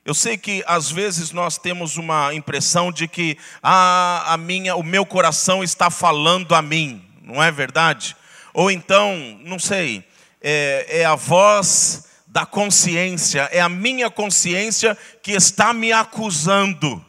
Eu 0.03 0.15
sei 0.15 0.35
que 0.35 0.63
às 0.65 0.91
vezes 0.91 1.31
nós 1.31 1.59
temos 1.59 1.95
uma 1.95 2.33
impressão 2.33 2.91
de 2.91 3.07
que 3.07 3.37
ah, 3.61 4.33
a 4.33 4.35
minha, 4.35 4.75
o 4.75 4.81
meu 4.81 5.05
coração 5.05 5.63
está 5.63 5.91
falando 5.91 6.55
a 6.55 6.61
mim, 6.61 7.05
não 7.21 7.41
é 7.41 7.51
verdade? 7.51 8.15
Ou 8.51 8.71
então, 8.71 9.15
não 9.43 9.59
sei, 9.59 10.03
é, 10.41 11.01
é 11.01 11.05
a 11.05 11.13
voz 11.13 12.07
da 12.25 12.47
consciência, 12.47 13.47
é 13.51 13.61
a 13.61 13.69
minha 13.69 14.09
consciência 14.09 14.97
que 15.21 15.33
está 15.33 15.71
me 15.71 15.93
acusando. 15.93 17.05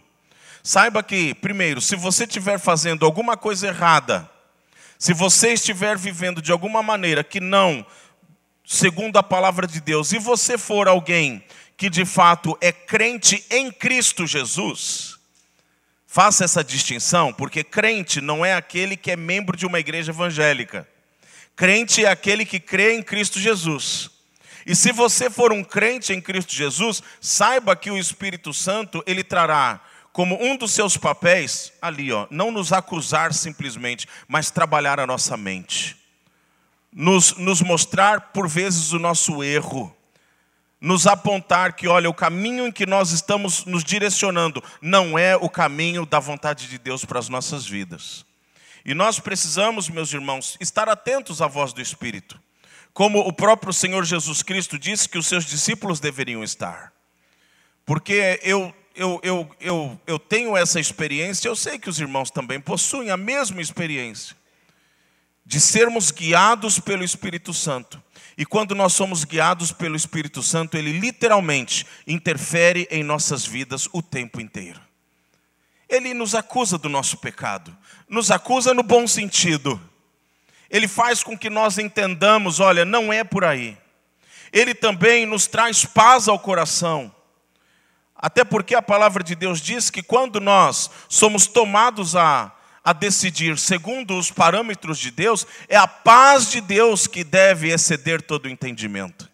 Saiba 0.63 1.03
que, 1.03 1.33
primeiro, 1.37 1.81
se 1.81 1.97
você 1.97 2.25
estiver 2.25 2.59
fazendo 2.59 3.07
alguma 3.07 3.39
coisa 3.39 3.69
errada, 3.69 4.31
se 4.99 5.15
você 5.15 5.55
estiver 5.55 5.97
vivendo 5.97 6.43
de 6.43 6.53
alguma 6.53 6.83
maneira 6.83 7.25
que 7.25 7.41
não, 7.41 7.87
segundo 8.67 9.17
a 9.17 9.23
palavra 9.23 9.67
de 9.67 9.81
Deus, 9.81 10.13
e 10.13 10.19
você 10.19 10.59
for 10.59 10.87
alguém 10.87 11.43
que 11.77 11.91
de 11.91 12.05
fato 12.05 12.57
é 12.61 12.71
crente 12.71 13.45
em 13.51 13.71
Cristo 13.71 14.27
Jesus, 14.27 15.19
faça 16.07 16.45
essa 16.45 16.63
distinção, 16.63 17.33
porque 17.33 17.65
crente 17.65 18.21
não 18.21 18.45
é 18.45 18.55
aquele 18.55 18.97
que 18.97 19.11
é 19.11 19.17
membro 19.17 19.57
de 19.57 19.67
uma 19.67 19.81
igreja 19.81 20.13
evangélica. 20.13 20.89
Crente 21.57 22.05
é 22.05 22.11
aquele 22.11 22.45
que 22.45 22.61
crê 22.61 22.95
em 22.95 23.03
Cristo 23.03 23.41
Jesus. 23.41 24.11
E 24.65 24.77
se 24.77 24.93
você 24.93 25.29
for 25.29 25.53
um 25.53 25.65
crente 25.65 26.13
em 26.13 26.21
Cristo 26.21 26.55
Jesus, 26.55 27.03
saiba 27.21 27.75
que 27.75 27.91
o 27.91 27.99
Espírito 27.99 28.53
Santo 28.55 29.03
ele 29.07 29.25
trará 29.25 29.81
como 30.13 30.41
um 30.43 30.57
dos 30.57 30.73
seus 30.73 30.97
papéis 30.97 31.73
ali, 31.81 32.13
ó, 32.13 32.27
não 32.31 32.51
nos 32.51 32.73
acusar 32.73 33.33
simplesmente, 33.33 34.07
mas 34.29 34.51
trabalhar 34.51 35.01
a 35.01 35.07
nossa 35.07 35.37
mente, 35.37 35.97
nos, 36.93 37.35
nos 37.39 37.63
mostrar 37.63 38.33
por 38.33 38.47
vezes 38.47 38.93
o 38.93 38.99
nosso 38.99 39.43
erro 39.43 39.97
nos 40.83 41.07
apontar 41.07 41.75
que, 41.75 41.87
olha, 41.87 42.11
o 42.11 42.15
caminho 42.15 42.67
em 42.67 42.73
que 42.73 42.85
nós 42.85 43.13
estamos 43.13 43.65
nos 43.65 43.85
direcionando 43.85 44.61
não 44.81 45.17
é 45.17 45.37
o 45.37 45.49
caminho 45.49 46.05
da 46.05 46.19
vontade 46.19 46.67
de 46.67 46.77
Deus 46.77 47.05
para 47.05 47.21
as 47.21 47.29
nossas 47.29 47.65
vidas. 47.65 48.27
E 48.85 48.93
nós 48.93 49.21
precisamos, 49.21 49.89
meus 49.89 50.13
irmãos, 50.13 50.57
estar 50.61 50.89
atentos 50.89 51.41
à 51.41 51.47
voz 51.47 51.73
do 51.73 51.81
Espírito, 51.81 52.41
como 52.93 53.21
o 53.21 53.33
próprio 53.33 53.73
Senhor 53.73 54.05
Jesus 54.05 54.43
Cristo 54.43 54.77
disse 54.77 55.09
que 55.09 55.17
os 55.17 55.29
seus 55.29 55.45
discípulos 55.45 56.01
deveriam 56.01 56.43
estar. 56.43 56.93
Porque 57.87 58.41
eu, 58.43 58.75
eu, 58.97 59.21
eu, 59.23 59.51
eu, 59.61 60.01
eu 60.05 60.19
tenho 60.19 60.57
essa 60.57 60.81
experiência, 60.81 61.47
eu 61.47 61.55
sei 61.55 61.79
que 61.79 61.89
os 61.89 62.01
irmãos 62.01 62.29
também 62.29 62.61
possuem 62.61 63.11
a 63.11 63.17
mesma 63.17 63.63
experiência, 63.63 64.37
de 65.45 65.61
sermos 65.61 66.11
guiados 66.11 66.79
pelo 66.79 67.05
Espírito 67.05 67.53
Santo 67.53 68.03
e 68.37 68.47
quando 68.47 68.75
nós 68.75 68.95
somos 68.95 69.25
guiados 69.25 69.73
pelo 69.73 69.97
Espírito 69.97 70.43
Santo, 70.43 70.77
ele 70.77 70.99
literalmente 70.99 71.87
interfere 72.07 72.89
em 72.91 73.03
nossas 73.03 73.47
vidas 73.47 73.89
o 73.93 74.03
tempo 74.03 74.41
inteiro. 74.41 74.81
Ele 75.89 76.15
nos 76.15 76.35
acusa 76.35 76.79
do 76.79 76.89
nosso 76.89 77.19
pecado, 77.19 77.77
nos 78.09 78.31
acusa 78.31 78.73
no 78.73 78.83
bom 78.83 79.07
sentido. 79.07 79.81
Ele 80.71 80.89
faz 80.89 81.23
com 81.23 81.37
que 81.37 81.51
nós 81.51 81.77
entendamos: 81.77 82.59
olha, 82.59 82.85
não 82.85 83.13
é 83.13 83.23
por 83.23 83.45
aí. 83.45 83.77
Ele 84.51 84.75
também 84.75 85.27
nos 85.27 85.47
traz 85.47 85.85
paz 85.85 86.29
ao 86.29 86.39
coração. 86.39 87.15
Até 88.17 88.45
porque 88.45 88.75
a 88.75 88.81
palavra 88.81 89.23
de 89.23 89.35
Deus 89.35 89.61
diz 89.61 89.91
que 89.91 90.03
quando 90.03 90.41
nós 90.41 90.91
somos 91.09 91.47
tomados 91.47 92.17
a 92.17 92.53
a 92.85 92.93
decidir 92.93 93.59
segundo 93.59 94.19
os 94.19 94.31
parâmetros 94.31 94.99
de 94.99 95.11
Deus, 95.11 95.47
é 95.69 95.77
a 95.77 95.87
paz 95.87 96.51
de 96.51 96.61
Deus 96.61 97.07
que 97.07 97.23
deve 97.23 97.71
exceder 97.71 98.23
todo 98.23 98.47
o 98.47 98.49
entendimento. 98.49 99.31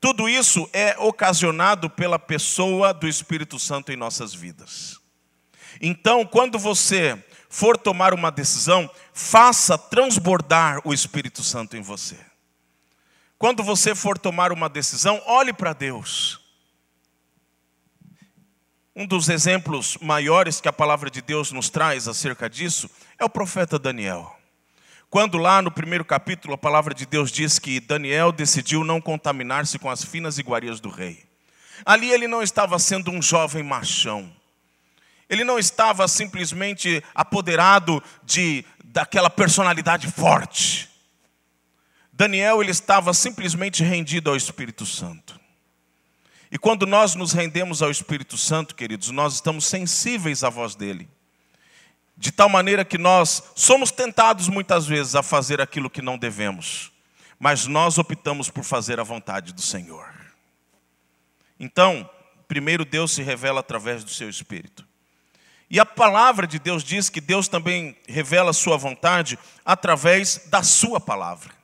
Tudo 0.00 0.28
isso 0.28 0.68
é 0.72 0.96
ocasionado 0.98 1.90
pela 1.90 2.18
pessoa 2.18 2.94
do 2.94 3.06
Espírito 3.06 3.58
Santo 3.58 3.92
em 3.92 3.96
nossas 3.96 4.34
vidas. 4.34 4.98
Então, 5.80 6.26
quando 6.26 6.58
você 6.58 7.22
for 7.50 7.76
tomar 7.76 8.14
uma 8.14 8.30
decisão, 8.30 8.90
faça 9.12 9.76
transbordar 9.76 10.80
o 10.84 10.94
Espírito 10.94 11.42
Santo 11.42 11.76
em 11.76 11.82
você. 11.82 12.16
Quando 13.38 13.62
você 13.62 13.94
for 13.94 14.18
tomar 14.18 14.52
uma 14.52 14.68
decisão, 14.68 15.22
olhe 15.26 15.52
para 15.52 15.72
Deus. 15.72 16.39
Um 18.94 19.06
dos 19.06 19.28
exemplos 19.28 19.96
maiores 20.00 20.60
que 20.60 20.68
a 20.68 20.72
palavra 20.72 21.08
de 21.08 21.22
Deus 21.22 21.52
nos 21.52 21.70
traz 21.70 22.08
acerca 22.08 22.50
disso 22.50 22.90
é 23.18 23.24
o 23.24 23.30
profeta 23.30 23.78
Daniel. 23.78 24.36
Quando 25.08 25.38
lá 25.38 25.62
no 25.62 25.70
primeiro 25.70 26.04
capítulo 26.04 26.54
a 26.54 26.58
palavra 26.58 26.92
de 26.92 27.06
Deus 27.06 27.30
diz 27.30 27.58
que 27.58 27.78
Daniel 27.80 28.32
decidiu 28.32 28.82
não 28.82 29.00
contaminar-se 29.00 29.78
com 29.78 29.88
as 29.88 30.04
finas 30.04 30.38
iguarias 30.38 30.80
do 30.80 30.88
rei. 30.88 31.24
Ali 31.84 32.10
ele 32.10 32.28
não 32.28 32.42
estava 32.42 32.78
sendo 32.78 33.10
um 33.10 33.22
jovem 33.22 33.62
machão. 33.62 34.30
Ele 35.28 35.44
não 35.44 35.58
estava 35.58 36.06
simplesmente 36.08 37.02
apoderado 37.14 38.02
de 38.24 38.64
daquela 38.84 39.30
personalidade 39.30 40.10
forte. 40.10 40.90
Daniel 42.12 42.60
ele 42.60 42.72
estava 42.72 43.14
simplesmente 43.14 43.84
rendido 43.84 44.30
ao 44.30 44.36
Espírito 44.36 44.84
Santo. 44.84 45.39
E 46.50 46.58
quando 46.58 46.84
nós 46.86 47.14
nos 47.14 47.32
rendemos 47.32 47.80
ao 47.80 47.90
Espírito 47.90 48.36
Santo, 48.36 48.74
queridos, 48.74 49.10
nós 49.10 49.34
estamos 49.34 49.64
sensíveis 49.66 50.42
à 50.42 50.50
voz 50.50 50.74
dele. 50.74 51.08
De 52.16 52.32
tal 52.32 52.48
maneira 52.48 52.84
que 52.84 52.98
nós 52.98 53.42
somos 53.54 53.90
tentados 53.90 54.48
muitas 54.48 54.86
vezes 54.86 55.14
a 55.14 55.22
fazer 55.22 55.60
aquilo 55.60 55.88
que 55.88 56.02
não 56.02 56.18
devemos, 56.18 56.92
mas 57.38 57.66
nós 57.66 57.98
optamos 57.98 58.50
por 58.50 58.64
fazer 58.64 58.98
a 58.98 59.04
vontade 59.04 59.54
do 59.54 59.62
Senhor. 59.62 60.12
Então, 61.58 62.08
primeiro 62.48 62.84
Deus 62.84 63.12
se 63.12 63.22
revela 63.22 63.60
através 63.60 64.02
do 64.02 64.10
seu 64.10 64.28
Espírito. 64.28 64.84
E 65.70 65.78
a 65.78 65.86
palavra 65.86 66.48
de 66.48 66.58
Deus 66.58 66.82
diz 66.82 67.08
que 67.08 67.20
Deus 67.20 67.46
também 67.46 67.96
revela 68.08 68.50
a 68.50 68.54
sua 68.54 68.76
vontade 68.76 69.38
através 69.64 70.48
da 70.50 70.64
sua 70.64 70.98
palavra. 70.98 71.59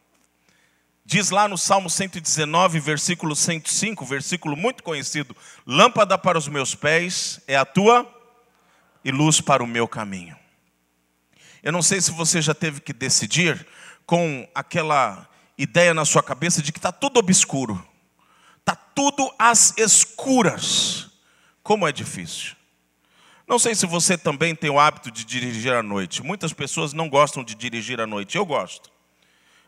Diz 1.09 1.31
lá 1.31 1.47
no 1.47 1.57
Salmo 1.57 1.89
119, 1.89 2.81
versículo 2.81 3.37
105, 3.37 4.05
versículo 4.05 4.57
muito 4.57 4.83
conhecido: 4.83 5.37
Lâmpada 5.65 6.19
para 6.19 6.37
os 6.37 6.49
meus 6.49 6.75
pés 6.75 7.41
é 7.47 7.57
a 7.57 7.65
tua 7.65 8.13
e 9.05 9.13
luz 9.13 9.41
para 9.41 9.63
o 9.63 9.69
meu 9.69 9.87
caminho. 9.87 10.37
Eu 11.63 11.71
não 11.71 11.81
sei 11.81 12.01
se 12.01 12.11
você 12.11 12.43
já 12.43 12.53
teve 12.53 12.81
que 12.81 12.93
decidir 12.93 13.65
com 14.05 14.49
aquela 14.53 15.29
ideia 15.57 15.95
na 15.95 16.05
sua 16.05 16.25
cabeça 16.25 16.61
de 16.61 16.73
que 16.73 16.79
está 16.81 16.91
tudo 16.91 17.19
obscuro, 17.19 17.87
está 18.59 18.75
tudo 18.75 19.33
às 19.39 19.79
escuras. 19.79 21.09
Como 21.63 21.87
é 21.87 21.93
difícil. 21.93 22.57
Não 23.47 23.61
sei 23.61 23.77
se 23.77 23.87
você 23.87 24.19
também 24.19 24.57
tem 24.57 24.71
o 24.71 24.81
hábito 24.81 25.13
de 25.13 25.25
dirigir 25.25 25.73
à 25.73 25.85
noite. 25.85 26.21
Muitas 26.21 26.53
pessoas 26.53 26.93
não 26.93 27.09
gostam 27.09 27.45
de 27.45 27.55
dirigir 27.55 28.01
à 28.01 28.09
noite. 28.09 28.37
Eu 28.37 28.45
gosto. 28.45 28.91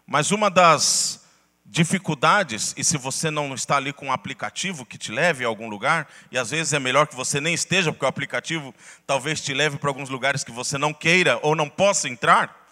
Mas 0.04 0.32
uma 0.32 0.50
das 0.50 1.27
dificuldades, 1.70 2.74
e 2.78 2.82
se 2.82 2.96
você 2.96 3.30
não 3.30 3.54
está 3.54 3.76
ali 3.76 3.92
com 3.92 4.06
um 4.06 4.12
aplicativo 4.12 4.86
que 4.86 4.96
te 4.96 5.12
leve 5.12 5.44
a 5.44 5.48
algum 5.48 5.68
lugar, 5.68 6.08
e 6.32 6.38
às 6.38 6.50
vezes 6.50 6.72
é 6.72 6.78
melhor 6.78 7.06
que 7.06 7.14
você 7.14 7.40
nem 7.40 7.52
esteja, 7.52 7.92
porque 7.92 8.06
o 8.06 8.08
aplicativo 8.08 8.74
talvez 9.06 9.40
te 9.42 9.52
leve 9.52 9.76
para 9.76 9.90
alguns 9.90 10.08
lugares 10.08 10.42
que 10.42 10.50
você 10.50 10.78
não 10.78 10.94
queira 10.94 11.38
ou 11.42 11.54
não 11.54 11.68
possa 11.68 12.08
entrar. 12.08 12.66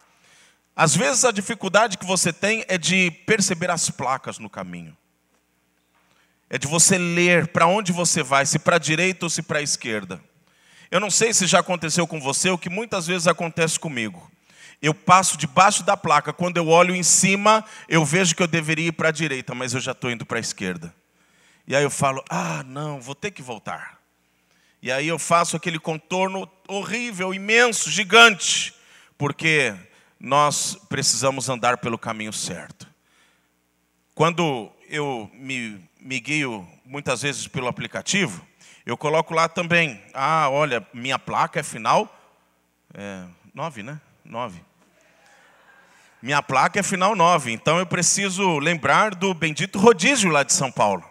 Às 0.74 0.96
vezes 0.96 1.26
a 1.26 1.30
dificuldade 1.30 1.98
que 1.98 2.06
você 2.06 2.32
tem 2.32 2.64
é 2.68 2.78
de 2.78 3.10
perceber 3.10 3.70
as 3.70 3.90
placas 3.90 4.38
no 4.38 4.48
caminho. 4.48 4.96
É 6.48 6.56
de 6.56 6.66
você 6.66 6.96
ler 6.96 7.48
para 7.48 7.66
onde 7.66 7.92
você 7.92 8.22
vai, 8.22 8.46
se 8.46 8.58
para 8.58 8.76
a 8.76 8.78
direita 8.78 9.26
ou 9.26 9.30
se 9.30 9.42
para 9.42 9.58
a 9.58 9.62
esquerda. 9.62 10.22
Eu 10.90 11.00
não 11.00 11.10
sei 11.10 11.34
se 11.34 11.46
já 11.46 11.58
aconteceu 11.58 12.06
com 12.06 12.20
você, 12.20 12.48
o 12.48 12.58
que 12.58 12.70
muitas 12.70 13.06
vezes 13.06 13.26
acontece 13.26 13.78
comigo. 13.78 14.30
Eu 14.80 14.94
passo 14.94 15.36
debaixo 15.36 15.82
da 15.82 15.96
placa, 15.96 16.32
quando 16.32 16.58
eu 16.58 16.68
olho 16.68 16.94
em 16.94 17.02
cima, 17.02 17.64
eu 17.88 18.04
vejo 18.04 18.34
que 18.34 18.42
eu 18.42 18.46
deveria 18.46 18.88
ir 18.88 18.92
para 18.92 19.08
a 19.08 19.12
direita, 19.12 19.54
mas 19.54 19.74
eu 19.74 19.80
já 19.80 19.92
estou 19.92 20.10
indo 20.10 20.26
para 20.26 20.38
a 20.38 20.40
esquerda. 20.40 20.94
E 21.66 21.74
aí 21.74 21.82
eu 21.82 21.90
falo: 21.90 22.22
ah, 22.28 22.62
não, 22.64 23.00
vou 23.00 23.14
ter 23.14 23.30
que 23.30 23.42
voltar. 23.42 23.98
E 24.82 24.92
aí 24.92 25.08
eu 25.08 25.18
faço 25.18 25.56
aquele 25.56 25.78
contorno 25.78 26.48
horrível, 26.68 27.34
imenso, 27.34 27.90
gigante, 27.90 28.74
porque 29.18 29.74
nós 30.20 30.76
precisamos 30.88 31.48
andar 31.48 31.78
pelo 31.78 31.98
caminho 31.98 32.32
certo. 32.32 32.86
Quando 34.14 34.70
eu 34.88 35.30
me, 35.34 35.82
me 36.00 36.20
guio 36.20 36.66
muitas 36.84 37.22
vezes 37.22 37.48
pelo 37.48 37.66
aplicativo, 37.66 38.46
eu 38.84 38.96
coloco 38.96 39.34
lá 39.34 39.48
também, 39.48 40.00
ah, 40.14 40.48
olha, 40.48 40.86
minha 40.94 41.18
placa 41.18 41.58
é 41.58 41.62
final 41.62 42.12
é, 42.94 43.24
9, 43.52 43.82
né? 43.82 44.00
9. 44.28 44.60
Minha 46.22 46.42
placa 46.42 46.80
é 46.80 46.82
final 46.82 47.14
9, 47.14 47.52
então 47.52 47.78
eu 47.78 47.86
preciso 47.86 48.58
lembrar 48.58 49.14
do 49.14 49.32
bendito 49.34 49.78
rodízio 49.78 50.30
lá 50.30 50.42
de 50.42 50.52
São 50.52 50.72
Paulo. 50.72 51.04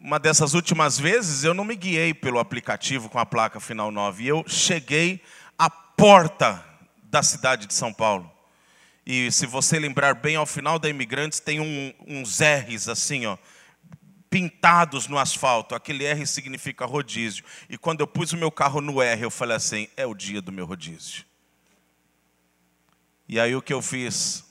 Uma 0.00 0.18
dessas 0.18 0.54
últimas 0.54 0.98
vezes 0.98 1.44
eu 1.44 1.52
não 1.52 1.64
me 1.64 1.74
guiei 1.74 2.14
pelo 2.14 2.38
aplicativo 2.38 3.08
com 3.08 3.18
a 3.18 3.26
placa 3.26 3.60
final 3.60 3.90
9, 3.90 4.26
eu 4.26 4.44
cheguei 4.46 5.20
à 5.58 5.68
porta 5.68 6.64
da 7.02 7.22
cidade 7.22 7.66
de 7.66 7.74
São 7.74 7.92
Paulo. 7.92 8.30
E 9.04 9.32
se 9.32 9.46
você 9.46 9.78
lembrar 9.78 10.14
bem, 10.14 10.36
ao 10.36 10.46
final 10.46 10.78
da 10.78 10.88
Imigrantes 10.88 11.40
tem 11.40 11.60
um, 11.60 11.92
uns 12.06 12.40
R's 12.40 12.88
assim, 12.88 13.26
ó, 13.26 13.36
pintados 14.30 15.08
no 15.08 15.18
asfalto. 15.18 15.74
Aquele 15.74 16.04
R 16.04 16.26
significa 16.26 16.84
rodízio. 16.84 17.44
E 17.68 17.76
quando 17.76 18.00
eu 18.00 18.06
pus 18.06 18.32
o 18.32 18.36
meu 18.36 18.50
carro 18.50 18.80
no 18.80 19.02
R, 19.02 19.22
eu 19.22 19.30
falei 19.30 19.56
assim: 19.56 19.88
é 19.96 20.06
o 20.06 20.14
dia 20.14 20.40
do 20.40 20.52
meu 20.52 20.66
rodízio. 20.66 21.27
E 23.28 23.38
aí 23.38 23.54
o 23.54 23.60
que 23.60 23.74
eu 23.74 23.82
fiz? 23.82 24.42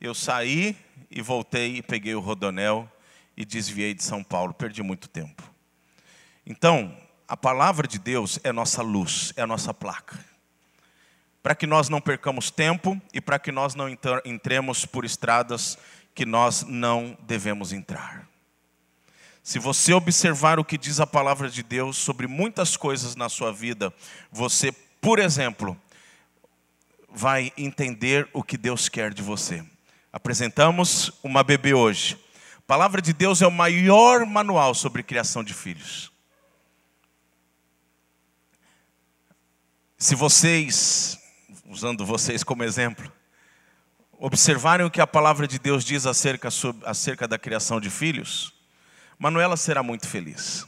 Eu 0.00 0.14
saí 0.14 0.76
e 1.10 1.20
voltei 1.20 1.78
e 1.78 1.82
peguei 1.82 2.14
o 2.14 2.20
rodonel 2.20 2.88
e 3.36 3.44
desviei 3.44 3.94
de 3.94 4.04
São 4.04 4.22
Paulo. 4.22 4.54
Perdi 4.54 4.80
muito 4.80 5.08
tempo. 5.08 5.42
Então, 6.46 6.96
a 7.26 7.36
palavra 7.36 7.88
de 7.88 7.98
Deus 7.98 8.38
é 8.44 8.52
nossa 8.52 8.80
luz, 8.80 9.32
é 9.36 9.42
a 9.42 9.46
nossa 9.46 9.74
placa. 9.74 10.24
Para 11.42 11.56
que 11.56 11.66
nós 11.66 11.88
não 11.88 12.00
percamos 12.00 12.48
tempo 12.48 13.00
e 13.12 13.20
para 13.20 13.40
que 13.40 13.50
nós 13.50 13.74
não 13.74 13.88
entremos 14.24 14.86
por 14.86 15.04
estradas 15.04 15.76
que 16.14 16.24
nós 16.24 16.62
não 16.62 17.18
devemos 17.22 17.72
entrar. 17.72 18.28
Se 19.42 19.58
você 19.58 19.92
observar 19.92 20.60
o 20.60 20.64
que 20.64 20.78
diz 20.78 21.00
a 21.00 21.06
palavra 21.08 21.50
de 21.50 21.64
Deus 21.64 21.96
sobre 21.96 22.28
muitas 22.28 22.76
coisas 22.76 23.16
na 23.16 23.28
sua 23.28 23.52
vida, 23.52 23.92
você, 24.30 24.70
por 25.00 25.18
exemplo, 25.18 25.76
vai 27.14 27.52
entender 27.56 28.28
o 28.32 28.42
que 28.42 28.56
Deus 28.56 28.88
quer 28.88 29.12
de 29.12 29.22
você. 29.22 29.64
Apresentamos 30.12 31.12
uma 31.22 31.42
bebê 31.42 31.74
hoje. 31.74 32.18
A 32.58 32.62
palavra 32.62 33.02
de 33.02 33.12
Deus 33.12 33.42
é 33.42 33.46
o 33.46 33.50
maior 33.50 34.24
manual 34.24 34.74
sobre 34.74 35.02
criação 35.02 35.44
de 35.44 35.52
filhos. 35.52 36.10
Se 39.98 40.14
vocês, 40.14 41.18
usando 41.66 42.04
vocês 42.04 42.42
como 42.42 42.64
exemplo, 42.64 43.12
observarem 44.12 44.86
o 44.86 44.90
que 44.90 45.00
a 45.00 45.06
palavra 45.06 45.46
de 45.46 45.58
Deus 45.58 45.84
diz 45.84 46.06
acerca, 46.06 46.50
sobre, 46.50 46.86
acerca 46.86 47.28
da 47.28 47.38
criação 47.38 47.80
de 47.80 47.90
filhos, 47.90 48.52
Manuela 49.18 49.56
será 49.56 49.82
muito 49.82 50.08
feliz. 50.08 50.66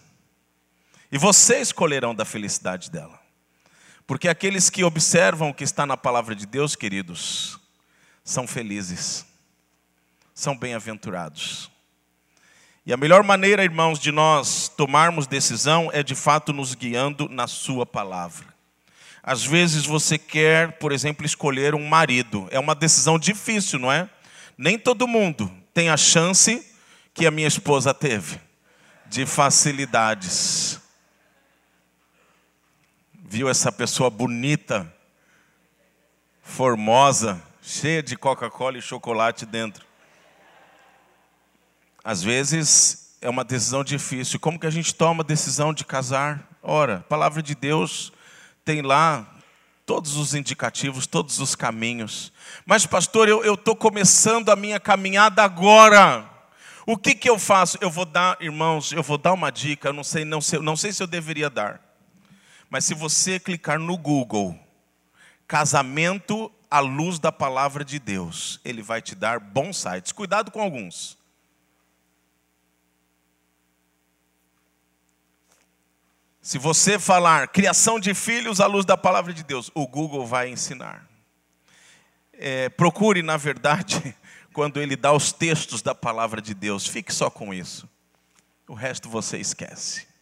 E 1.11 1.19
vocês 1.19 1.69
escolherão 1.69 2.15
da 2.15 2.25
felicidade 2.25 2.91
dela. 2.91 3.24
Porque 4.07 4.29
aqueles 4.29 4.69
que 4.69 4.85
observam 4.85 5.51
o 5.51 5.55
que 5.55 5.65
está 5.65 5.87
na 5.87 5.97
palavra 5.97 6.35
de 6.35 6.47
Deus, 6.47 6.77
queridos, 6.77 7.59
são 8.23 8.47
felizes, 8.47 9.25
são 10.35 10.57
bem-aventurados. 10.57 11.71
E 12.85 12.93
a 12.93 12.99
melhor 12.99 13.23
maneira, 13.23 13.65
irmãos, 13.65 13.99
de 13.99 14.13
nós 14.13 14.69
tomarmos 14.69 15.27
decisão 15.27 15.89
é 15.93 16.03
de 16.03 16.15
fato 16.15 16.53
nos 16.53 16.75
guiando 16.75 17.29
na 17.31 17.47
Sua 17.47 17.87
palavra. 17.87 18.47
Às 19.23 19.43
vezes 19.43 19.87
você 19.87 20.19
quer, 20.19 20.73
por 20.73 20.93
exemplo, 20.93 21.25
escolher 21.25 21.75
um 21.75 21.89
marido. 21.89 22.47
É 22.51 22.59
uma 22.59 22.75
decisão 22.75 23.19
difícil, 23.19 23.79
não 23.79 23.91
é? 23.91 24.07
Nem 24.59 24.79
todo 24.79 25.09
mundo 25.09 25.51
tem 25.73 25.89
a 25.89 25.97
chance 25.97 26.63
que 27.15 27.27
a 27.27 27.31
minha 27.31 27.49
esposa 27.49 27.95
teve 27.95 28.39
de 29.07 29.25
facilidades 29.25 30.79
viu 33.27 33.49
essa 33.49 33.73
pessoa 33.73 34.11
bonita, 34.11 34.93
formosa, 36.43 37.43
cheia 37.63 38.03
de 38.03 38.17
Coca-Cola 38.17 38.77
e 38.77 38.83
chocolate 38.83 39.47
dentro. 39.47 39.85
Às 42.05 42.23
vezes 42.23 43.17
é 43.23 43.29
uma 43.29 43.43
decisão 43.43 43.83
difícil. 43.83 44.39
Como 44.39 44.61
que 44.61 44.67
a 44.67 44.71
gente 44.71 44.95
toma 44.95 45.23
a 45.23 45.27
decisão 45.27 45.73
de 45.73 45.85
casar? 45.85 46.47
Ora, 46.63 46.97
a 46.97 47.01
palavra 47.01 47.43
de 47.43 47.55
Deus 47.55 48.13
tem 48.63 48.83
lá 48.83 49.27
todos 49.87 50.17
os 50.17 50.35
indicativos, 50.35 51.07
todos 51.07 51.41
os 51.41 51.55
caminhos. 51.55 52.31
Mas, 52.67 52.85
pastor, 52.85 53.29
eu 53.29 53.55
estou 53.55 53.75
começando 53.75 54.51
a 54.51 54.57
minha 54.57 54.79
caminhada 54.79 55.43
agora. 55.43 56.31
O 56.87 56.99
que, 56.99 57.15
que 57.15 57.29
eu 57.29 57.39
faço? 57.39 57.79
Eu 57.81 57.91
vou 57.91 58.05
dar, 58.05 58.37
irmãos, 58.41 58.93
eu 58.93 59.03
vou 59.03 59.17
dar 59.17 59.33
uma 59.33 59.51
dica, 59.51 59.89
eu 59.89 59.93
não 59.95 60.05
sei, 60.05 60.27
não 60.27 60.43
sei, 60.43 60.59
não 60.59 60.77
sei 60.77 60.93
se 60.93 61.03
eu 61.03 61.07
deveria 61.07 61.49
dar. 61.49 61.84
Mas 62.75 62.87
se 62.87 62.93
você 62.93 63.39
clicar 63.39 63.79
no 63.79 63.97
Google, 63.97 64.59
casamento 65.47 66.51
à 66.69 66.81
luz 66.81 67.21
da 67.21 67.31
palavra 67.31 67.85
de 67.85 68.01
Deus, 68.01 68.61
ele 68.65 68.83
vai 68.83 69.01
te 69.01 69.15
dar 69.15 69.39
bons 69.39 69.77
sites. 69.77 70.11
Cuidado 70.11 70.51
com 70.51 70.61
alguns. 70.61 71.17
Se 76.43 76.59
você 76.59 76.99
falar 76.99 77.47
criação 77.47 78.01
de 78.01 78.13
filhos 78.13 78.61
à 78.61 78.67
luz 78.67 78.85
da 78.85 78.97
palavra 78.97 79.33
de 79.33 79.45
Deus, 79.45 79.71
o 79.73 79.87
Google 79.87 80.27
vai 80.27 80.49
ensinar. 80.49 81.09
é, 82.33 82.69
procure, 82.71 83.23
na 83.23 83.37
verdade, 83.37 84.17
quando 84.53 84.83
ele 84.83 84.97
dá 84.97 85.13
os 85.13 85.33
textos 85.33 85.81
da 85.81 85.95
palavra 85.95 86.43
de 86.43 86.55
Deus, 86.55 86.89
fique 86.89 87.15
só 87.15 87.31
com 87.31 87.55
isso. 87.55 87.89
O 88.67 88.75
resto 88.75 89.09
você 89.09 89.39
esquece. 89.39 90.13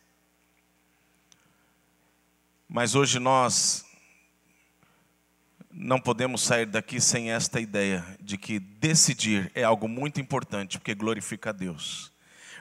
Mas 2.74 2.94
hoje 2.94 3.18
nós 3.18 3.84
não 5.70 6.00
podemos 6.00 6.40
sair 6.40 6.64
daqui 6.64 7.02
sem 7.02 7.30
esta 7.30 7.60
ideia 7.60 8.02
de 8.18 8.38
que 8.38 8.58
decidir 8.58 9.52
é 9.54 9.62
algo 9.62 9.86
muito 9.86 10.22
importante, 10.22 10.78
porque 10.78 10.94
glorifica 10.94 11.50
a 11.50 11.52
Deus. 11.52 12.10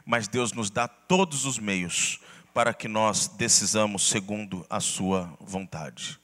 Mas 0.06 0.28
Deus 0.28 0.52
nos 0.52 0.70
dá 0.70 0.86
todos 0.86 1.46
os 1.46 1.58
meios 1.58 2.20
para 2.54 2.74
que 2.74 2.90
nós 2.90 3.30
decisamos 3.30 4.06
segundo 4.06 4.66
a 4.70 4.82
Sua 4.82 5.34
vontade. 5.40 6.20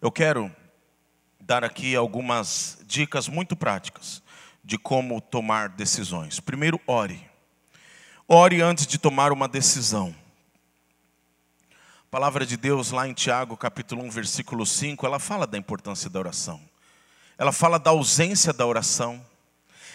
Eu 0.00 0.10
quero 0.10 0.50
dar 1.38 1.62
aqui 1.62 1.94
algumas 1.94 2.82
dicas 2.88 3.28
muito 3.28 3.54
práticas 3.54 4.20
de 4.64 4.76
como 4.76 5.20
tomar 5.20 5.68
decisões. 5.68 6.40
Primeiro, 6.40 6.80
ore. 6.88 7.24
Ore 8.26 8.60
antes 8.60 8.84
de 8.84 8.98
tomar 8.98 9.30
uma 9.30 9.46
decisão. 9.46 10.12
A 12.12 12.20
palavra 12.20 12.44
de 12.44 12.58
Deus 12.58 12.90
lá 12.90 13.08
em 13.08 13.14
Tiago, 13.14 13.56
capítulo 13.56 14.02
1, 14.02 14.10
versículo 14.10 14.66
5, 14.66 15.06
ela 15.06 15.18
fala 15.18 15.46
da 15.46 15.56
importância 15.56 16.10
da 16.10 16.18
oração. 16.18 16.60
Ela 17.38 17.52
fala 17.52 17.78
da 17.78 17.88
ausência 17.88 18.52
da 18.52 18.66
oração. 18.66 19.24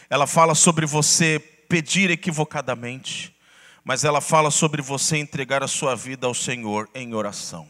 Ela 0.09 0.25
fala 0.25 0.55
sobre 0.55 0.87
você 0.87 1.37
pedir 1.69 2.09
equivocadamente, 2.09 3.37
mas 3.83 4.03
ela 4.03 4.19
fala 4.19 4.49
sobre 4.49 4.81
você 4.81 5.17
entregar 5.17 5.61
a 5.61 5.67
sua 5.67 5.95
vida 5.95 6.25
ao 6.25 6.33
Senhor 6.33 6.89
em 6.95 7.13
oração. 7.13 7.69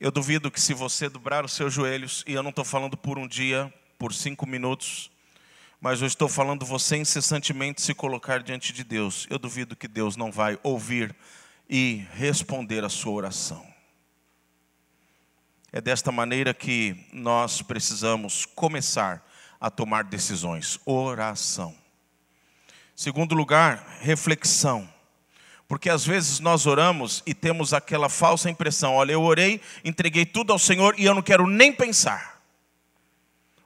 Eu 0.00 0.12
duvido 0.12 0.52
que 0.52 0.60
se 0.60 0.72
você 0.72 1.08
dobrar 1.08 1.44
os 1.44 1.54
seus 1.54 1.74
joelhos, 1.74 2.22
e 2.24 2.34
eu 2.34 2.42
não 2.44 2.50
estou 2.50 2.64
falando 2.64 2.96
por 2.96 3.18
um 3.18 3.26
dia, 3.26 3.74
por 3.98 4.14
cinco 4.14 4.46
minutos, 4.46 5.10
mas 5.80 6.00
eu 6.00 6.06
estou 6.06 6.28
falando 6.28 6.64
você 6.64 6.98
incessantemente 6.98 7.82
se 7.82 7.94
colocar 7.94 8.44
diante 8.44 8.72
de 8.72 8.84
Deus. 8.84 9.26
Eu 9.28 9.40
duvido 9.40 9.74
que 9.74 9.88
Deus 9.88 10.14
não 10.14 10.30
vai 10.30 10.56
ouvir 10.62 11.12
e 11.68 12.06
responder 12.12 12.84
a 12.84 12.88
sua 12.88 13.12
oração. 13.12 13.66
É 15.70 15.80
desta 15.80 16.10
maneira 16.10 16.54
que 16.54 17.06
nós 17.12 17.60
precisamos 17.60 18.46
começar 18.46 19.22
a 19.60 19.70
tomar 19.70 20.04
decisões. 20.04 20.80
Oração. 20.86 21.76
Segundo 22.96 23.34
lugar, 23.34 23.98
reflexão. 24.00 24.88
Porque 25.68 25.90
às 25.90 26.06
vezes 26.06 26.40
nós 26.40 26.66
oramos 26.66 27.22
e 27.26 27.34
temos 27.34 27.74
aquela 27.74 28.08
falsa 28.08 28.48
impressão: 28.48 28.94
olha, 28.94 29.12
eu 29.12 29.22
orei, 29.22 29.60
entreguei 29.84 30.24
tudo 30.24 30.52
ao 30.52 30.58
Senhor 30.58 30.94
e 30.98 31.04
eu 31.04 31.14
não 31.14 31.22
quero 31.22 31.46
nem 31.46 31.70
pensar. 31.70 32.42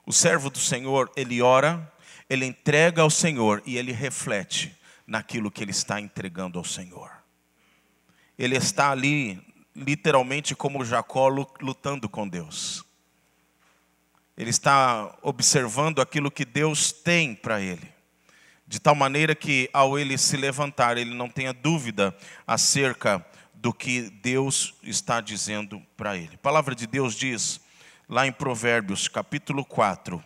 O 0.05 0.11
servo 0.11 0.49
do 0.49 0.59
Senhor, 0.59 1.09
ele 1.15 1.41
ora, 1.41 1.89
ele 2.29 2.45
entrega 2.45 3.01
ao 3.01 3.09
Senhor 3.09 3.63
e 3.65 3.77
ele 3.77 3.93
reflete 3.93 4.77
naquilo 5.07 5.49
que 5.49 5.63
ele 5.63 5.71
está 5.71 6.01
entregando 6.01 6.59
ao 6.59 6.65
Senhor. 6.65 7.22
Ele 8.37 8.55
está 8.55 8.91
ali, 8.91 9.41
literalmente, 9.75 10.55
como 10.55 10.85
Jacó 10.85 11.27
lutando 11.27 12.09
com 12.09 12.27
Deus. 12.27 12.83
Ele 14.37 14.49
está 14.49 15.17
observando 15.21 16.01
aquilo 16.01 16.31
que 16.31 16.43
Deus 16.43 16.91
tem 16.91 17.35
para 17.35 17.61
ele 17.61 17.93
de 18.73 18.79
tal 18.79 18.95
maneira 18.95 19.35
que 19.35 19.69
ao 19.71 19.99
ele 19.99 20.17
se 20.17 20.35
levantar, 20.35 20.97
ele 20.97 21.13
não 21.13 21.29
tenha 21.29 21.53
dúvida 21.53 22.15
acerca 22.47 23.23
do 23.53 23.71
que 23.71 24.09
Deus 24.09 24.73
está 24.81 25.21
dizendo 25.21 25.79
para 25.95 26.17
ele. 26.17 26.31
A 26.33 26.39
palavra 26.39 26.73
de 26.73 26.87
Deus 26.87 27.15
diz, 27.15 27.61
lá 28.09 28.25
em 28.25 28.31
Provérbios, 28.31 29.07
capítulo 29.07 29.63
4, 29.63 30.23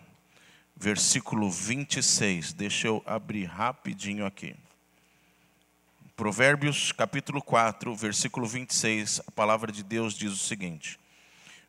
versículo 0.75 1.51
26. 1.51 2.53
Deixa 2.53 2.87
eu 2.87 3.03
abrir 3.05 3.43
rapidinho 3.43 4.25
aqui. 4.25 4.55
Provérbios, 6.17 6.91
capítulo 6.91 7.43
4, 7.43 7.95
versículo 7.95 8.47
26. 8.47 9.21
A 9.27 9.31
palavra 9.31 9.71
de 9.71 9.83
Deus 9.83 10.15
diz 10.15 10.33
o 10.33 10.35
seguinte: 10.35 10.99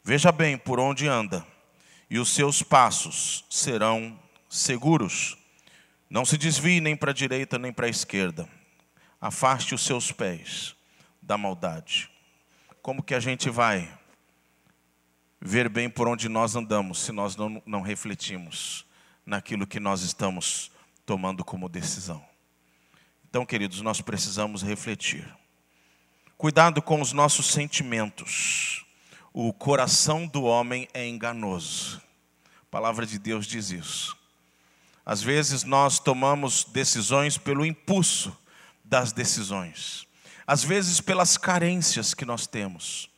Veja 0.03 0.33
bem 0.33 0.57
por 0.57 0.81
onde 0.81 1.07
anda, 1.07 1.47
e 2.09 2.19
os 2.19 2.31
seus 2.31 2.63
passos 2.63 3.45
serão 3.51 4.19
seguros. 4.49 5.37
Não 6.09 6.25
se 6.25 6.39
desvie 6.39 6.81
nem 6.81 6.97
para 6.97 7.11
a 7.11 7.15
direita 7.15 7.59
nem 7.59 7.75
para 7.75 7.89
a 7.89 7.91
esquerda. 7.91 8.49
Afaste 9.21 9.75
os 9.75 9.85
seus 9.85 10.11
pés 10.13 10.75
da 11.21 11.37
maldade. 11.37 12.11
Como 12.81 13.03
que 13.03 13.15
a 13.15 13.21
gente 13.21 13.51
vai 13.51 13.87
ver 15.39 15.69
bem 15.69 15.91
por 15.91 16.09
onde 16.09 16.27
nós 16.27 16.57
andamos 16.57 17.01
se 17.01 17.13
nós 17.13 17.37
não, 17.37 17.63
não 17.67 17.83
refletimos 17.83 18.87
naquilo 19.27 19.67
que 19.67 19.79
nós 19.79 20.01
estamos 20.01 20.73
tomando 21.05 21.45
como 21.45 21.69
decisão? 21.69 22.28
Então, 23.31 23.45
queridos, 23.45 23.83
nós 23.83 24.01
precisamos 24.01 24.63
refletir. 24.63 25.29
Cuidado 26.39 26.81
com 26.81 27.01
os 27.01 27.13
nossos 27.13 27.47
sentimentos. 27.51 28.87
O 29.35 29.53
coração 29.53 30.27
do 30.27 30.45
homem 30.45 30.89
é 30.95 31.07
enganoso. 31.07 32.01
A 32.63 32.71
palavra 32.71 33.05
de 33.05 33.19
Deus 33.19 33.47
diz 33.47 33.71
isso. 33.71 34.17
Às 35.05 35.23
vezes 35.23 35.65
nós 35.65 35.99
tomamos 35.99 36.65
decisões 36.65 37.37
pelo 37.37 37.67
impulso 37.67 38.37
das 38.85 39.13
decisões, 39.13 40.07
às 40.47 40.65
vezes 40.65 41.01
pelas 41.01 41.37
carências 41.37 42.15
que 42.15 42.25
nós 42.25 42.47
temos, 42.47 43.11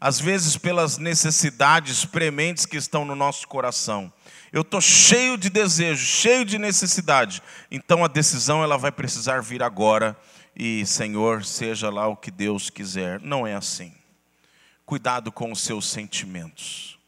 às 0.00 0.20
vezes 0.20 0.56
pelas 0.56 0.98
necessidades 0.98 2.04
prementes 2.04 2.66
que 2.66 2.76
estão 2.76 3.04
no 3.04 3.16
nosso 3.16 3.48
coração. 3.48 4.12
Eu 4.56 4.62
estou 4.62 4.80
cheio 4.80 5.36
de 5.36 5.50
desejo, 5.50 6.02
cheio 6.02 6.42
de 6.42 6.56
necessidade, 6.56 7.42
então 7.70 8.02
a 8.02 8.08
decisão 8.08 8.62
ela 8.62 8.78
vai 8.78 8.90
precisar 8.90 9.42
vir 9.42 9.62
agora 9.62 10.16
e 10.56 10.86
Senhor, 10.86 11.44
seja 11.44 11.90
lá 11.90 12.08
o 12.08 12.16
que 12.16 12.30
Deus 12.30 12.70
quiser. 12.70 13.20
Não 13.20 13.46
é 13.46 13.54
assim. 13.54 13.92
Cuidado 14.86 15.30
com 15.30 15.52
os 15.52 15.60
seus 15.60 15.86
sentimentos. 15.86 16.98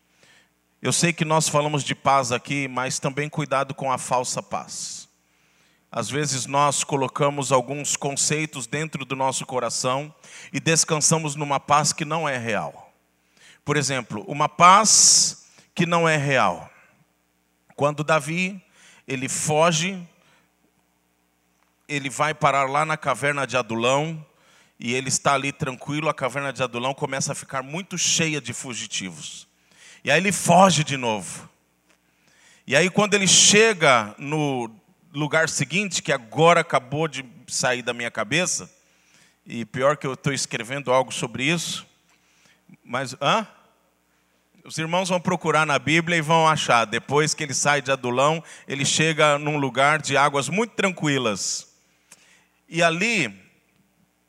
Eu 0.82 0.92
sei 0.92 1.11
que 1.11 1.24
nós 1.24 1.48
falamos 1.48 1.82
de 1.82 1.94
paz 1.94 2.32
aqui, 2.32 2.68
mas 2.68 2.98
também 2.98 3.30
cuidado 3.30 3.74
com 3.74 3.90
a 3.90 3.96
falsa 3.96 4.42
paz. 4.42 5.08
Às 5.90 6.11
vezes 6.11 6.44
nós 6.44 6.84
colocamos 6.84 7.50
alguns 7.50 7.96
conceitos 7.96 8.66
dentro 8.66 9.06
do 9.06 9.16
nosso 9.16 9.46
coração 9.46 10.14
e 10.52 10.61
descansamos 10.61 11.34
numa 11.34 11.58
paz 11.58 11.94
que 11.94 12.04
não 12.04 12.28
é 12.28 12.37
real. 12.37 12.92
Por 13.64 13.78
exemplo, 13.78 14.22
uma 14.28 14.50
paz 14.50 15.46
que 15.74 15.87
não 15.87 16.06
é 16.06 16.18
real. 16.18 16.67
Quando 17.78 18.02
Davi, 18.02 18.60
ele 19.06 19.28
foge, 19.28 20.04
ele 21.88 22.10
vai 22.10 22.34
parar 22.34 22.68
lá 22.68 22.84
na 22.84 22.96
caverna 22.96 23.46
de 23.46 23.56
Adulão, 23.56 24.26
e 24.80 24.92
ele 24.92 25.06
está 25.06 25.34
ali 25.34 25.52
tranquilo, 25.52 26.08
a 26.08 26.12
caverna 26.12 26.52
de 26.52 26.60
Adulão 26.60 26.92
começa 26.92 27.30
a 27.30 27.36
ficar 27.36 27.62
muito 27.62 27.96
cheia 27.96 28.40
de 28.40 28.52
fugitivos. 28.52 29.46
E 30.02 30.10
aí 30.10 30.18
ele 30.18 30.32
foge 30.32 30.82
de 30.82 30.96
novo. 30.96 31.48
E 32.66 32.74
aí 32.74 32.90
quando 32.90 33.14
ele 33.14 33.28
chega 33.28 34.12
no 34.18 34.68
lugar 35.14 35.48
seguinte, 35.48 36.02
que 36.02 36.10
agora 36.10 36.62
acabou 36.62 37.06
de 37.06 37.24
sair 37.46 37.82
da 37.82 37.94
minha 37.94 38.10
cabeça, 38.10 38.68
e 39.46 39.64
pior 39.64 39.96
que 39.96 40.04
eu 40.04 40.14
estou 40.14 40.32
escrevendo 40.32 40.92
algo 40.92 41.12
sobre 41.12 41.44
isso, 41.44 41.86
mas 42.82 43.14
hã? 43.22 43.46
Os 44.64 44.76
irmãos 44.76 45.08
vão 45.08 45.20
procurar 45.20 45.66
na 45.66 45.78
Bíblia 45.78 46.18
e 46.18 46.20
vão 46.20 46.46
achar. 46.46 46.84
Depois 46.84 47.32
que 47.32 47.42
ele 47.42 47.54
sai 47.54 47.80
de 47.80 47.90
Adulão, 47.90 48.42
ele 48.66 48.84
chega 48.84 49.38
num 49.38 49.56
lugar 49.56 50.00
de 50.00 50.16
águas 50.16 50.48
muito 50.48 50.74
tranquilas. 50.74 51.68
E 52.68 52.82
ali, 52.82 53.34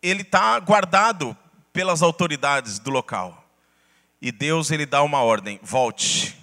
ele 0.01 0.21
está 0.21 0.59
guardado 0.59 1.35
pelas 1.73 2.01
autoridades 2.01 2.79
do 2.79 2.89
local. 2.89 3.45
E 4.21 4.31
Deus 4.31 4.71
ele 4.71 4.85
dá 4.85 5.03
uma 5.03 5.21
ordem: 5.21 5.59
volte. 5.61 6.37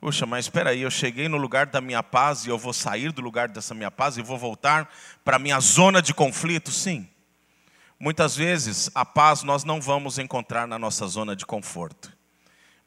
Puxa, 0.00 0.26
mas 0.26 0.44
espera 0.44 0.70
aí, 0.70 0.82
eu 0.82 0.90
cheguei 0.90 1.28
no 1.28 1.38
lugar 1.38 1.66
da 1.66 1.80
minha 1.80 2.02
paz 2.02 2.44
e 2.44 2.50
eu 2.50 2.58
vou 2.58 2.74
sair 2.74 3.10
do 3.10 3.22
lugar 3.22 3.48
dessa 3.48 3.74
minha 3.74 3.90
paz 3.90 4.18
e 4.18 4.22
vou 4.22 4.36
voltar 4.36 4.92
para 5.24 5.36
a 5.36 5.38
minha 5.38 5.58
zona 5.60 6.02
de 6.02 6.12
conflito? 6.12 6.70
Sim. 6.70 7.08
Muitas 7.98 8.36
vezes 8.36 8.90
a 8.94 9.04
paz 9.04 9.42
nós 9.42 9.64
não 9.64 9.80
vamos 9.80 10.18
encontrar 10.18 10.68
na 10.68 10.78
nossa 10.78 11.06
zona 11.06 11.34
de 11.34 11.46
conforto. 11.46 12.13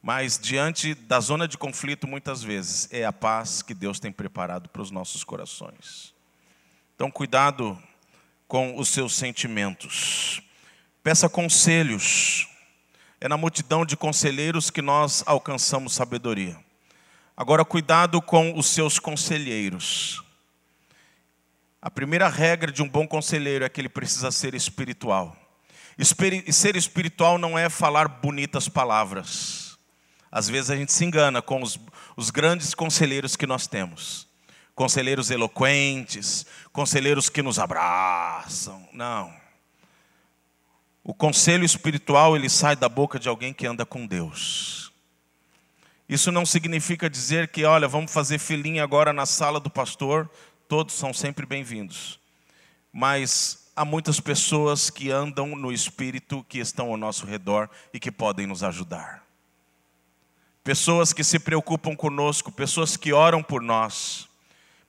Mas 0.02 0.40
diante 0.40 0.94
da 0.94 1.20
zona 1.20 1.48
de 1.48 1.58
conflito, 1.58 2.08
muitas 2.08 2.44
vezes, 2.44 2.88
é 2.92 3.06
a 3.06 3.12
paz 3.12 3.62
que 3.62 3.74
Deus 3.74 4.00
tem 4.00 4.12
preparado 4.12 4.70
para 4.70 4.82
os 4.82 4.92
nossos 4.92 5.24
corações. 5.24 6.14
Então, 6.96 7.12
cuidado 7.12 7.78
com 8.48 8.80
os 8.80 8.90
seus 8.90 9.16
sentimentos. 9.16 10.42
Peça 11.04 11.28
conselhos. 11.28 12.48
É 13.20 13.28
na 13.28 13.38
multidão 13.38 13.86
de 13.86 13.98
conselheiros 13.98 14.70
que 14.70 14.82
nós 14.82 15.24
alcançamos 15.26 15.94
sabedoria. 15.94 16.58
Agora, 17.36 17.66
cuidado 17.66 18.22
com 18.22 18.58
os 18.58 18.68
seus 18.68 19.00
conselheiros. 19.00 20.24
A 21.82 21.90
primeira 21.90 22.28
regra 22.28 22.72
de 22.72 22.82
um 22.82 22.90
bom 22.90 23.08
conselheiro 23.08 23.64
é 23.64 23.70
que 23.70 23.80
ele 23.82 23.90
precisa 23.90 24.32
ser 24.32 24.54
espiritual. 24.54 25.36
Ser 26.52 26.76
espiritual 26.76 27.38
não 27.38 27.58
é 27.58 27.70
falar 27.70 28.08
bonitas 28.08 28.70
palavras. 28.70 29.67
Às 30.32 30.48
vezes 30.50 30.70
a 30.70 30.76
gente 30.76 30.92
se 30.92 31.06
engana 31.06 31.42
com 31.42 31.62
os, 31.62 31.80
os 32.16 32.30
grandes 32.30 32.74
conselheiros 32.74 33.36
que 33.36 33.48
nós 33.48 33.68
temos. 33.68 34.28
Conselheiros 34.76 35.32
eloquentes, 35.32 36.46
conselheiros 36.72 37.30
que 37.30 37.42
nos 37.42 37.58
abraçam. 37.58 38.88
Não. 38.94 39.34
O 41.04 41.14
conselho 41.14 41.64
espiritual, 41.64 42.36
ele 42.36 42.50
sai 42.50 42.76
da 42.76 42.90
boca 42.90 43.18
de 43.18 43.30
alguém 43.30 43.54
que 43.54 43.66
anda 43.66 43.86
com 43.86 44.06
Deus. 44.06 44.92
Isso 46.08 46.32
não 46.32 46.46
significa 46.46 47.10
dizer 47.10 47.50
que, 47.50 47.66
olha, 47.66 47.88
vamos 47.88 48.12
fazer 48.12 48.40
filinha 48.40 48.84
agora 48.84 49.12
na 49.12 49.26
sala 49.26 49.60
do 49.60 49.70
pastor, 49.70 50.30
todos 50.68 50.94
são 50.94 51.14
sempre 51.14 51.46
bem-vindos. 51.46 52.20
Mas 52.94 53.70
há 53.76 53.84
muitas 53.84 54.20
pessoas 54.20 54.90
que 54.90 55.12
andam 55.12 55.56
no 55.56 55.72
espírito, 55.72 56.46
que 56.48 56.60
estão 56.60 56.88
ao 56.90 56.98
nosso 56.98 57.26
redor 57.26 57.70
e 57.94 58.00
que 58.00 58.12
podem 58.12 58.48
nos 58.48 58.64
ajudar. 58.64 59.27
Pessoas 60.68 61.14
que 61.14 61.24
se 61.24 61.40
preocupam 61.40 61.96
conosco, 61.96 62.52
pessoas 62.52 62.98
que 62.98 63.14
oram 63.14 63.42
por 63.42 63.62
nós, 63.62 64.28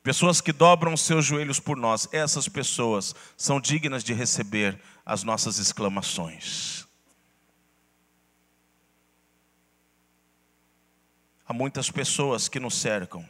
pessoas 0.03 0.41
que 0.41 0.53
dobram 0.53 0.97
seus 0.97 1.25
joelhos 1.25 1.61
por 1.61 1.77
nós, 1.77 2.09
essas 2.11 2.49
pessoas 2.49 3.15
são 3.37 3.61
dignas 3.61 4.03
de 4.03 4.13
receber 4.13 4.83
as 5.07 5.23
nossas 5.23 5.61
exclamações. 5.61 6.85
Há 11.47 11.53
muitas 11.53 11.93
pessoas 11.93 12.49
que 12.49 12.59
nos 12.59 12.75
cercam, 12.75 13.25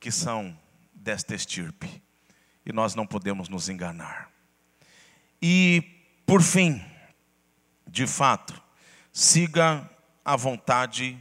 que 0.00 0.10
são 0.10 0.58
desta 0.94 1.34
estirpe, 1.34 2.02
e 2.64 2.72
nós 2.72 2.94
não 2.94 3.06
podemos 3.06 3.50
nos 3.50 3.68
enganar. 3.68 4.30
E, 5.42 5.82
por 6.24 6.40
fim, 6.40 6.82
de 7.86 8.06
fato, 8.06 8.58
siga 9.12 9.90
a 10.24 10.36
vontade 10.36 11.18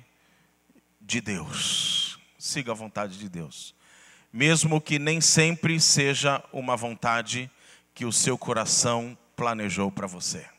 de 1.02 1.20
Deus. 1.20 2.20
Siga 2.38 2.72
a 2.72 2.76
vontade 2.76 3.18
de 3.18 3.28
Deus. 3.28 3.76
Mesmo 4.32 4.80
que 4.80 4.98
nem 4.98 5.20
sempre 5.20 5.80
seja 5.80 6.44
uma 6.52 6.76
vontade 6.76 7.52
que 7.94 8.06
o 8.06 8.12
seu 8.12 8.38
coração 8.38 9.18
planejou 9.36 9.92
para 9.92 10.08
você. 10.08 10.53